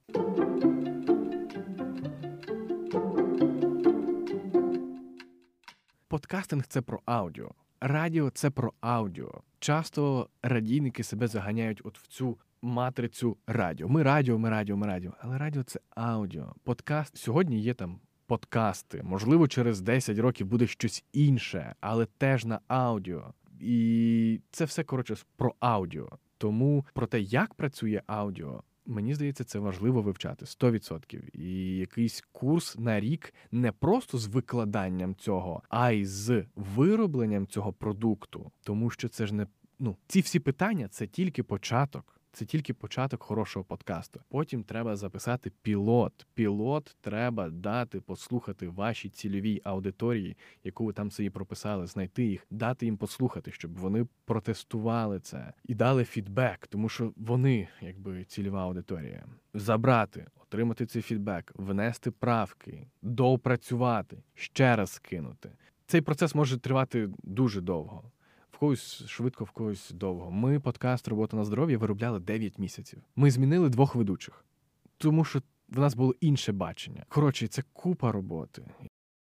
[6.11, 9.41] Подкастинг це про аудіо, радіо це про аудіо.
[9.59, 13.87] Часто радійники себе заганяють от в цю матрицю радіо.
[13.87, 15.13] Ми радіо, ми радіо, ми радіо.
[15.21, 16.55] Але радіо це аудіо.
[16.63, 19.03] Подкаст сьогодні є там подкасти.
[19.03, 23.33] Можливо, через 10 років буде щось інше, але теж на аудіо.
[23.59, 26.09] І це все коротше про аудіо.
[26.37, 31.29] Тому про те, як працює аудіо, Мені здається, це важливо вивчати 100%.
[31.33, 37.73] І якийсь курс на рік не просто з викладанням цього, а й з виробленням цього
[37.73, 39.47] продукту, тому що це ж не
[39.79, 42.20] ну ці всі питання це тільки початок.
[42.33, 44.19] Це тільки початок хорошого подкасту.
[44.29, 46.27] Потім треба записати пілот.
[46.33, 52.85] Пілот треба дати послухати вашій цільовій аудиторії, яку ви там собі прописали, знайти їх, дати
[52.85, 59.25] їм послухати, щоб вони протестували це і дали фідбек, тому що вони, якби цільова аудиторія,
[59.53, 65.51] забрати, отримати цей фідбек, внести правки, доопрацювати, ще раз скинути.
[65.85, 68.11] Цей процес може тривати дуже довго
[68.61, 70.31] когось швидко, в когось довго.
[70.31, 72.99] Ми подкаст Робота на здоров'я виробляли 9 місяців.
[73.15, 74.45] Ми змінили двох ведучих,
[74.97, 77.05] тому що в нас було інше бачення.
[77.09, 78.63] Коротше, це купа роботи.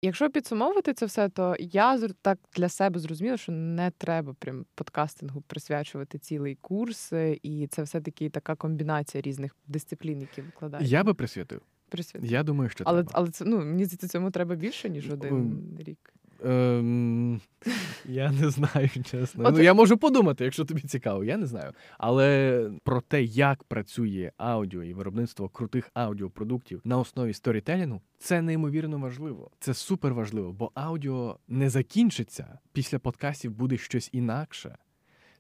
[0.03, 5.41] Якщо підсумовувати це все, то я так для себе зрозуміла, що не треба прям подкастингу
[5.41, 10.89] присвячувати цілий курс, е, і це все таки така комбінація різних дисциплін, які викладають.
[10.89, 11.61] Я би присвятив.
[11.89, 12.31] Присвятив.
[12.31, 13.13] Я думаю, що але треба.
[13.15, 16.15] але це ну мені здається, цьому треба більше ніж один рік.
[16.45, 17.41] Ем,
[18.05, 19.45] Я не знаю, чесно.
[19.49, 19.55] От...
[19.55, 21.73] Ну, Я можу подумати, якщо тобі цікаво, я не знаю.
[21.99, 28.99] Але про те, як працює аудіо і виробництво крутих аудіопродуктів на основі сторітелінгу, це неймовірно
[28.99, 29.51] важливо.
[29.61, 32.59] Це супер важливо, бо аудіо не закінчиться.
[32.73, 34.77] Після подкастів буде щось інакше.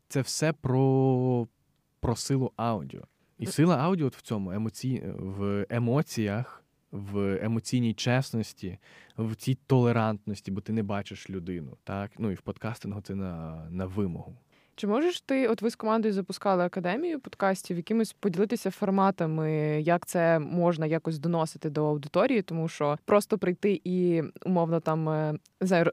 [0.08, 1.48] Це все про,
[2.00, 3.00] про силу аудіо.
[3.38, 5.02] І сила аудіо в цьому емоці...
[5.18, 8.79] в емоціях в емоційній чесності,
[9.18, 11.76] в цій толерантності, бо ти не бачиш людину.
[11.85, 14.37] Так, ну і в подкастингу це на, на вимогу.
[14.81, 19.50] Чи можеш ти, от ви з командою запускали академію подкастів, якимось поділитися форматами,
[19.83, 25.38] як це можна якось доносити до аудиторії, тому що просто прийти і умовно там е,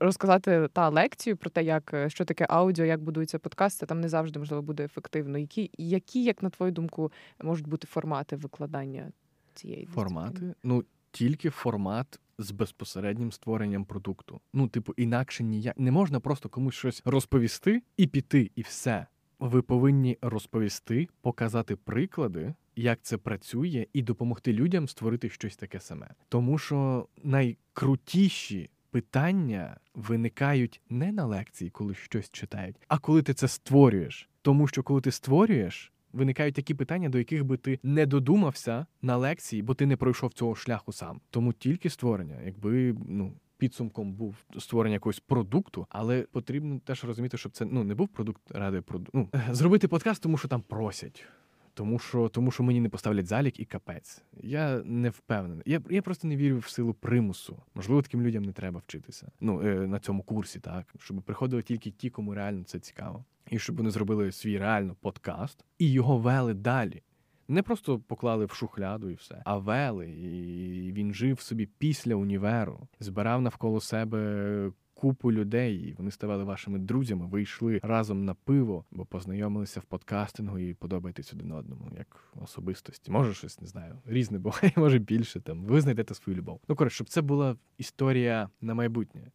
[0.02, 4.10] розказати та лекцію про те, як е, що таке аудіо, як будуються подкасти, там не
[4.10, 5.38] завжди можливо буде ефективно.
[5.38, 7.12] Які, які, як на твою думку,
[7.44, 9.12] можуть бути формати викладання
[9.58, 10.32] цієї формати?
[10.32, 10.56] Дисципліни?
[10.64, 14.42] Ну тільки формат з безпосереднім створенням продукту.
[14.54, 19.08] Ну, типу, інакше ніяк не можна просто комусь щось розповісти і піти, і все.
[19.40, 26.10] Ви повинні розповісти, показати приклади, як це працює, і допомогти людям створити щось таке саме.
[26.30, 33.48] Тому що найкрутіші питання виникають не на лекції, коли щось читають, а коли ти це
[33.48, 34.30] створюєш.
[34.42, 39.18] Тому що коли ти створюєш, виникають такі питання, до яких би ти не додумався на
[39.18, 41.22] лекції, бо ти не пройшов цього шляху сам.
[41.30, 43.34] Тому тільки створення, якби ну.
[43.60, 48.52] Підсумком був створення якогось продукту, але потрібно теж розуміти, щоб це ну не був продукт
[48.52, 49.30] ради продукту.
[49.34, 51.26] Ну, зробити подкаст, тому що там просять,
[51.74, 54.24] тому що тому що мені не поставлять залік і капець.
[54.44, 55.64] Я не впевнений.
[55.66, 57.64] Я я просто не вірю в силу примусу.
[57.76, 59.32] Можливо, таким людям не треба вчитися.
[59.40, 63.60] Ну е, на цьому курсі, так щоб приходили тільки ті, кому реально це цікаво і
[63.60, 67.04] щоб вони зробили свій реально подкаст і його вели далі.
[67.48, 70.10] Не просто поклали в шухляду і все, а вели.
[70.10, 75.96] І він жив собі після універу, збирав навколо себе купу людей.
[75.98, 77.28] Вони ставали вашими друзями.
[77.28, 83.12] Ви йшли разом на пиво, бо познайомилися в подкастингу і подобаєтесь один одному, як особистості.
[83.12, 83.98] Може, щось не знаю.
[84.06, 85.64] Різне буває, може більше там.
[85.64, 86.60] Ви знайдете свою любов.
[86.68, 89.32] Ну коротше, щоб це була історія на майбутнє.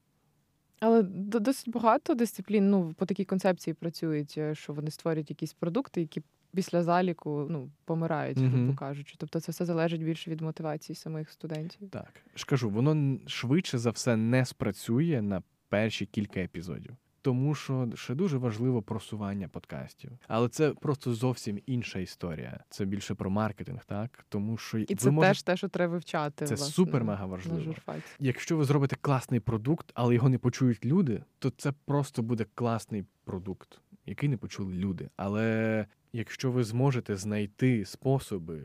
[0.85, 6.01] Але досить багато дисциплін ну, по такій концепції працюють, е, що вони створюють якісь продукти,
[6.01, 6.23] які
[6.55, 8.75] після заліку ну, помирають, грубо mm-hmm.
[8.75, 9.15] кажучи.
[9.19, 11.89] Тобто це все залежить більше від мотивації самих студентів.
[11.91, 17.89] Так, ж кажу, воно швидше за все не спрацює на перші кілька епізодів тому що
[17.95, 22.61] ще дуже важливо просування подкастів, але це просто зовсім інша історія.
[22.69, 25.31] Це більше про маркетинг, так тому що і це можете...
[25.31, 26.47] теж те, що треба вивчати.
[26.47, 27.75] Це супер мега важливо.
[28.19, 33.05] Якщо ви зробите класний продукт, але його не почують люди, то це просто буде класний
[33.25, 35.09] продукт, який не почули люди.
[35.17, 38.63] Але якщо ви зможете знайти способи.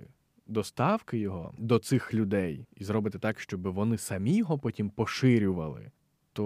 [0.49, 5.91] Доставки його до цих людей і зробити так, щоб вони самі його потім поширювали,
[6.33, 6.43] то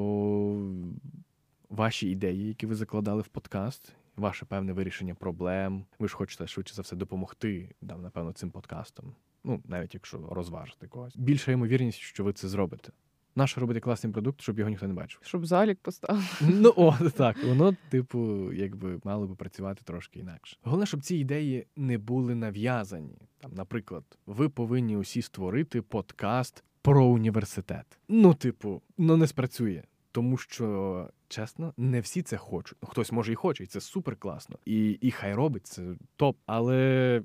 [1.71, 5.85] ваші ідеї, які ви закладали в подкаст, ваше певне вирішення проблем.
[5.99, 9.15] Ви ж хочете швидше за все допомогти, там, напевно, цим подкастом.
[9.43, 11.15] Ну, навіть якщо розважити когось.
[11.17, 12.91] Більша ймовірність, що ви це зробите.
[13.35, 15.21] Наше робити класний продукт, щоб його ніхто не бачив.
[15.23, 16.41] Щоб залік поставив.
[16.41, 17.43] Ну о, так.
[17.43, 20.57] Воно, типу, якби мало би працювати трошки інакше.
[20.63, 23.17] Головне, щоб ці ідеї не були нав'язані.
[23.39, 27.99] Там, наприклад, ви повинні усі створити подкаст про університет.
[28.07, 29.83] Ну, типу, ну не спрацює.
[30.11, 32.77] Тому що чесно, не всі це хочуть.
[32.83, 34.57] Хтось може і хоче, і це супер класно.
[34.65, 35.83] І і хай робить це
[36.15, 36.37] топ.
[36.45, 37.21] Але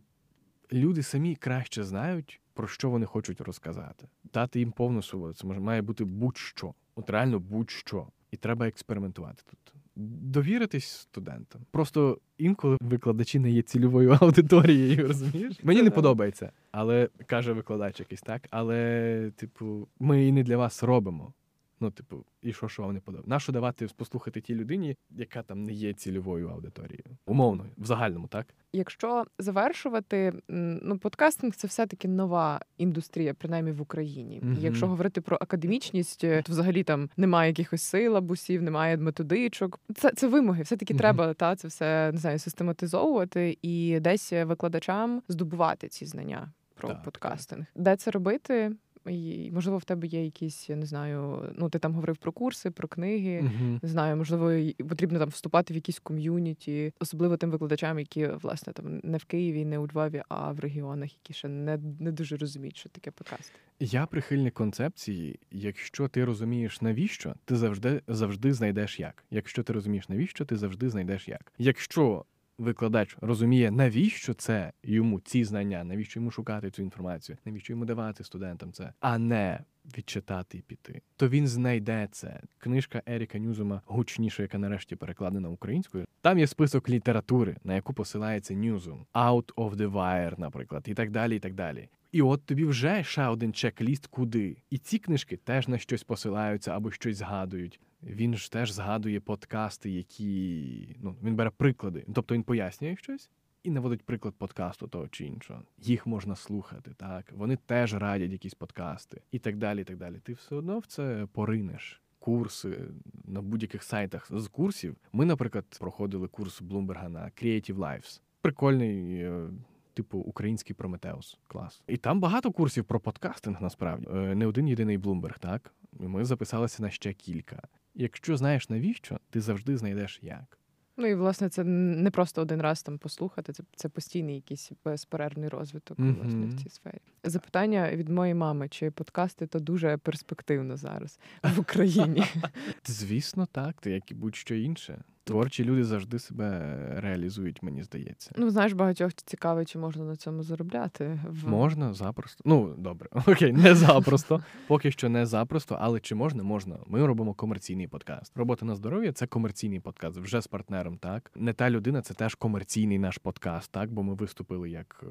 [0.72, 4.08] люди самі краще знають, про що вони хочуть розказати.
[4.32, 5.34] Дати їм повну свободу.
[5.34, 6.74] Це може має бути будь-що.
[6.94, 8.06] От реально будь-що.
[8.30, 9.58] І треба експериментувати тут.
[9.96, 11.60] Довіритись студентам.
[11.70, 15.58] Просто інколи викладачі не є цільовою аудиторією, розумієш?
[15.62, 18.42] Мені не подобається, але каже викладач якийсь так.
[18.50, 21.32] Але, типу, ми і не для вас робимо.
[21.80, 23.30] Ну, типу, і що що вам не подобається?
[23.30, 27.04] Нащо давати послухати тій людині, яка там не є цільовою аудиторією?
[27.26, 28.46] Умовно, в загальному, так?
[28.72, 34.40] Якщо завершувати, ну подкастинг це все-таки нова індустрія, принаймні в Україні.
[34.40, 39.80] mm Якщо говорити про академічність, то взагалі там немає якихось силабусів, немає методичок.
[39.94, 40.62] Це це вимоги.
[40.62, 46.06] Все таки mm треба та це все не знаю, систематизовувати і десь викладачам здобувати ці
[46.06, 47.66] знання про так, подкастинг.
[47.74, 47.82] Так.
[47.82, 48.72] Де це робити?
[49.08, 52.70] І, Можливо, в тебе є якісь, я не знаю, ну ти там говорив про курси,
[52.70, 53.40] про книги.
[53.40, 53.78] Uh-huh.
[53.82, 59.00] Не знаю, можливо, потрібно там вступати в якісь ком'юніті, особливо тим викладачам, які власне там
[59.02, 62.76] не в Києві, не у Львові, а в регіонах, які ще не не дуже розуміють,
[62.76, 63.52] що таке подкаст.
[63.80, 65.38] Я прихильник концепції.
[65.50, 69.24] Якщо ти розумієш навіщо, ти завжди завжди знайдеш як.
[69.30, 71.52] Якщо ти розумієш навіщо, ти завжди знайдеш як.
[71.58, 72.24] Якщо
[72.58, 78.24] викладач розуміє, навіщо це йому ці знання, навіщо йому шукати цю інформацію, навіщо йому давати
[78.24, 79.60] студентам це, а не
[79.98, 82.40] відчитати і піти, то він знайде це.
[82.58, 86.04] Книжка Еріка Ньюзума гучніша, яка нарешті перекладена українською.
[86.20, 91.10] Там є список літератури, на яку посилається Ньюзум, Out on the Wire, наприклад, і так
[91.10, 91.36] далі.
[91.36, 91.88] І так далі.
[92.12, 94.56] І от тобі вже ще один чек-ліст, куди.
[94.70, 97.80] І ці книжки теж на щось посилаються або щось згадують.
[98.06, 102.04] Він ж теж згадує подкасти, які ну він бере приклади.
[102.14, 103.30] Тобто він пояснює щось
[103.62, 105.62] і наводить приклад подкасту того чи іншого.
[105.78, 109.80] Їх можна слухати, так вони теж радять якісь подкасти і так далі.
[109.80, 110.20] і так далі.
[110.22, 112.78] Ти все одно в це поринеш курси
[113.24, 114.96] на будь-яких сайтах з курсів.
[115.12, 118.20] Ми, наприклад, проходили курс Блумберга на Creative Lives.
[118.40, 119.20] Прикольний.
[119.22, 119.48] Е,
[119.94, 121.82] типу український Прометеус клас.
[121.86, 124.06] І там багато курсів про подкастинг, насправді.
[124.14, 125.74] Е, не один єдиний Блумберг, так?
[125.92, 127.62] Ми записалися на ще кілька.
[127.98, 130.58] Якщо знаєш навіщо, ти завжди знайдеш як.
[130.96, 135.48] Ну і власне це не просто один раз там послухати, це це постійний якийсь безперервний
[135.48, 136.14] розвиток mm-hmm.
[136.14, 137.00] власне в цій сфері.
[137.24, 141.18] Запитання від моєї мами: чи подкасти то дуже перспективно зараз
[141.56, 142.24] в Україні?
[142.84, 145.04] Звісно, так, як і будь-що інше.
[145.26, 148.30] Творчі люди завжди себе реалізують, мені здається.
[148.36, 151.20] Ну, знаєш, багатьох цікавить, чи можна на цьому заробляти.
[151.28, 151.48] В...
[151.48, 152.42] Можна запросто.
[152.44, 154.42] Ну, добре, окей, не запросто.
[154.66, 156.42] Поки що не запросто, але чи можна?
[156.42, 156.78] Можна.
[156.86, 158.32] Ми робимо комерційний подкаст.
[158.36, 160.98] Робота на здоров'я це комерційний подкаст вже з партнером.
[160.98, 165.06] Так, не та людина, це теж комерційний наш подкаст, так, бо ми виступили як е,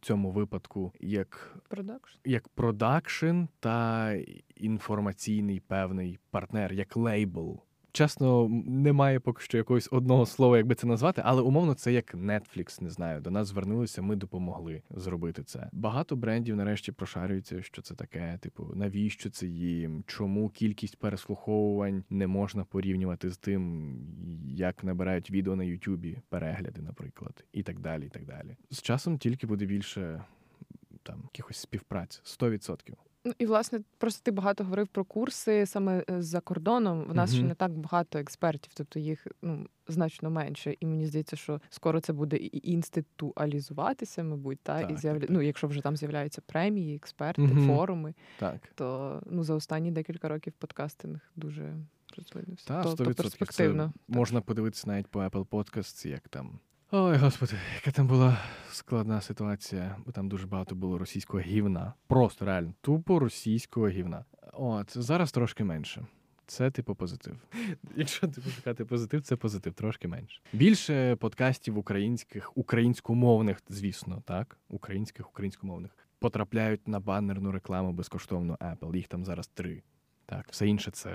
[0.00, 4.12] в цьому випадку, як продакшн, як продакшн та
[4.56, 7.60] інформаційний певний партнер, як лейбл.
[7.92, 12.14] Чесно, немає поки що якогось одного слова, як би це назвати, але умовно це як
[12.14, 13.20] Netflix, не знаю.
[13.20, 15.68] До нас звернулися, ми допомогли зробити це.
[15.72, 18.38] Багато брендів нарешті прошарюються, що це таке.
[18.40, 20.04] Типу, навіщо це їм?
[20.06, 23.96] Чому кількість переслуховувань не можна порівнювати з тим,
[24.48, 28.06] як набирають відео на Ютубі, перегляди, наприклад, і так далі.
[28.06, 28.56] і так далі.
[28.70, 30.24] З часом тільки буде більше
[31.02, 32.94] там якихось співпраць 100%.
[33.24, 37.04] Ну і власне просто ти багато говорив про курси саме е, за кордоном.
[37.04, 37.34] В нас mm-hmm.
[37.34, 40.76] ще не так багато експертів, тобто їх ну значно менше.
[40.80, 45.26] І мені здається, що скоро це буде і інституалізуватися, мабуть, та так, і з'явля...
[45.28, 47.66] ну, якщо вже там з'являються премії, експерти, mm-hmm.
[47.66, 51.74] форуми, так то ну за останні декілька років подкастинг дуже
[52.16, 52.66] розвинувся.
[52.68, 52.96] Так, 100%.
[52.96, 53.92] То перспективно.
[54.08, 56.58] Це можна подивитися навіть по Apple Podcasts, як там
[56.94, 58.38] Ой, господи, яка там була
[58.70, 61.94] складна ситуація, бо там дуже багато було російського гівна.
[62.06, 64.24] Просто реально, тупо російського гівна.
[64.52, 66.06] От зараз трошки менше.
[66.46, 67.36] Це типу позитив.
[67.96, 70.40] Якщо типу шукати позитив, це позитив, трошки менше.
[70.52, 78.96] Більше подкастів українських, українськомовних, звісно, так, українських, українськомовних потрапляють на баннерну рекламу безкоштовно Apple.
[78.96, 79.82] Їх там зараз три.
[80.26, 81.10] Так, все інше це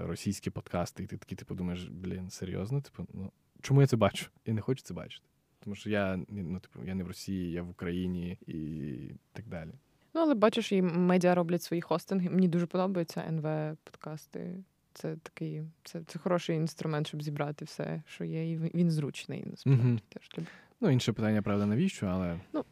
[0.00, 2.80] російські подкасти, і ти такий, типу, думаєш, блін, серйозно?
[2.80, 3.32] Типу, ну
[3.62, 4.26] чому я це бачу?
[4.46, 5.24] Я не хочу це бачити.
[5.64, 9.70] Тому що я ну, типу, я не в Росії, я в Україні і так далі.
[10.14, 12.30] Ну, але бачиш, і медіа роблять свої хостинги.
[12.30, 14.64] Мені дуже подобаються НВ подкасти.
[14.92, 19.82] Це такий, це це хороший інструмент, щоб зібрати все, що є, і він зручний насправді.
[19.82, 20.00] Mm-hmm.
[20.08, 20.46] Теж
[20.80, 22.40] Ну, інше питання, правда, навіщо, але.
[22.52, 22.64] Ну,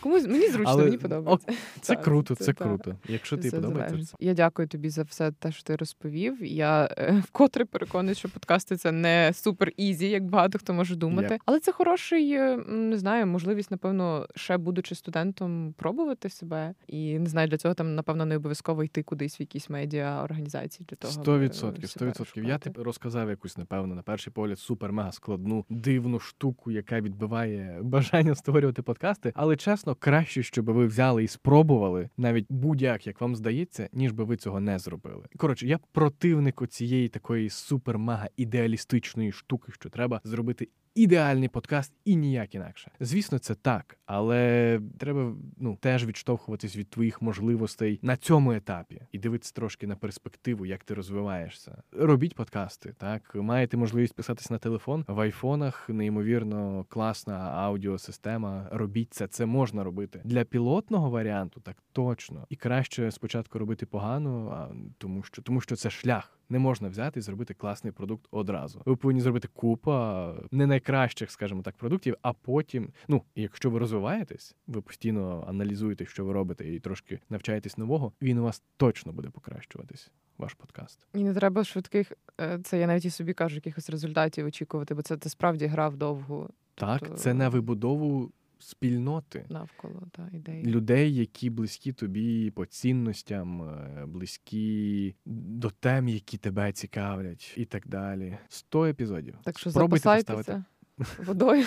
[0.00, 1.46] комусь мені зручно, Але, мені подобається.
[1.50, 2.96] О, це так, круто, це, це круто.
[3.08, 4.16] Якщо тобі подобається.
[4.20, 6.44] Я дякую тобі за все те, що ти розповів.
[6.44, 11.34] Я е, вкотре переконую, що подкасти це не super easy, як багато хто може думати.
[11.34, 11.38] Yep.
[11.46, 16.74] Але це хороший, е, не знаю, можливість, напевно, ще будучи студентом, пробувати себе.
[16.86, 20.86] І не знаю, для цього там, напевно, не обов'язково йти кудись в якісь медіа організації
[20.88, 21.12] для того.
[21.12, 22.44] Сто відсотків, сто відсотків.
[22.44, 28.34] Я тобі розказав якусь, напевно, на перший погляд супер-мега складну дивну штуку, яка відбиває бажання
[28.34, 29.32] створювати подкасти.
[29.42, 34.24] Але чесно, краще, щоб ви взяли і спробували навіть будь-як, як вам здається, ніж би
[34.24, 35.24] ви цього не зробили.
[35.36, 42.54] Коротше, я противник цієї такої супер-мага ідеалістичної штуки, що треба зробити ідеальний подкаст і ніяк
[42.54, 42.90] інакше.
[43.00, 49.18] Звісно, це так, але треба ну теж відштовхуватись від твоїх можливостей на цьому етапі і
[49.18, 51.82] дивитися трошки на перспективу, як ти розвиваєшся.
[51.92, 52.94] Робіть подкасти.
[52.98, 55.88] Так маєте можливість писатись на телефон в айфонах.
[55.88, 58.68] Неймовірно класна аудіосистема.
[58.72, 61.60] Робіть це, це можна робити для пілотного варіанту.
[61.60, 66.38] Так точно і краще спочатку робити погано, а тому що тому, що це шлях.
[66.52, 68.82] Не можна взяти і зробити класний продукт одразу.
[68.84, 74.56] Ви повинні зробити купа не найкращих, скажімо так, продуктів, а потім, ну якщо ви розвиваєтесь,
[74.66, 78.12] ви постійно аналізуєте, що ви робите, і трошки навчаєтесь нового.
[78.22, 80.10] Він у вас точно буде покращуватись.
[80.38, 82.12] Ваш подкаст і не треба швидких.
[82.40, 85.96] Е, це я навіть і собі кажу, якихось результатів очікувати, бо це ти справді грав
[85.96, 86.50] довго.
[86.74, 87.14] Так, тобто...
[87.14, 88.32] це на вибудову
[88.62, 96.38] спільноти навколо та ідеї людей, які близькі тобі по цінностям, е, близькі до тем, які
[96.38, 98.38] тебе цікавлять, і так далі.
[98.48, 99.34] Сто епізодів.
[99.42, 100.64] Так що Спробуйте поставити
[101.18, 101.66] водою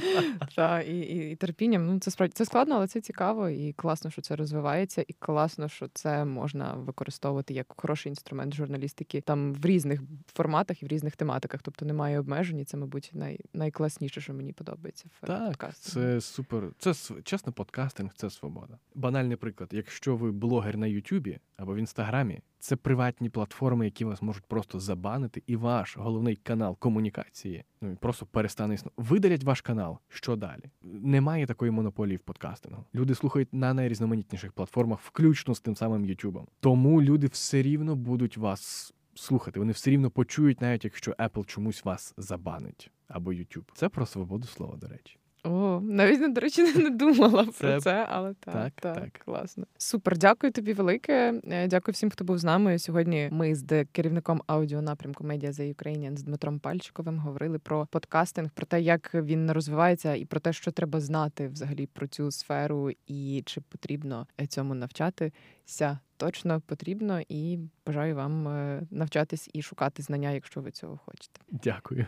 [0.56, 1.86] та і, і і, терпінням.
[1.86, 5.68] Ну це справді це складно, але це цікаво і класно, що це розвивається, і класно,
[5.68, 10.00] що це можна використовувати як хороший інструмент журналістики там в різних
[10.32, 11.60] форматах і в різних тематиках.
[11.62, 12.64] Тобто немає обмежень.
[12.66, 15.04] Це, мабуть, най, найкласніше, що мені подобається.
[15.22, 16.08] в Так, подкастингу.
[16.08, 16.72] Це супер.
[16.78, 18.78] Це чесно, подкастинг це свобода.
[18.94, 19.68] Банальний приклад.
[19.72, 24.80] Якщо ви блогер на Ютубі або в інстаграмі, це приватні платформи, які вас можуть просто
[24.80, 29.02] забанити, і ваш головний канал комунікації ну просто перестане існувати.
[29.02, 29.98] Видалять ваш канал.
[30.08, 30.62] Що далі?
[30.82, 32.84] Немає такої монополії в подкастингу.
[32.94, 36.46] Люди слухають на найрізноманітніших платформах, включно з тим самим Ютубом.
[36.60, 39.60] Тому люди все рівно будуть вас слухати.
[39.60, 43.64] Вони все рівно почують, навіть якщо Apple чомусь вас забанить або YouTube.
[43.74, 45.18] Це про свободу слова, до речі.
[45.44, 49.22] О, навіть до речі, не думала Це- про це, але так, так, так, так.
[49.24, 49.64] класно.
[49.78, 51.40] Супер, дякую тобі велике.
[51.50, 52.78] Е, Дякую всім, хто був з нами.
[52.78, 58.66] Сьогодні ми з керівником аудіонапрямку Media за Ukrainian з Дмитром Пальчиковим говорили про подкастинг, про
[58.66, 63.42] те, як він розвивається, і про те, що треба знати взагалі про цю сферу, і
[63.46, 65.98] чи потрібно е, цьому навчатися.
[66.16, 71.40] Точно потрібно, і бажаю вам е, навчатись і шукати знання, якщо ви цього хочете.
[71.50, 72.06] Дякую.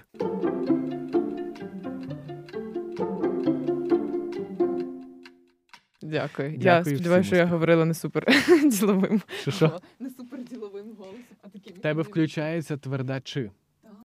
[6.11, 6.55] Дякую.
[6.61, 8.27] Я сподіваюся, що я говорила не супер
[8.71, 9.23] діловим.
[9.41, 9.81] Що що?
[10.01, 11.73] Не супер діловим голосом, а таким.
[11.77, 13.51] В тебе включається тверда чи.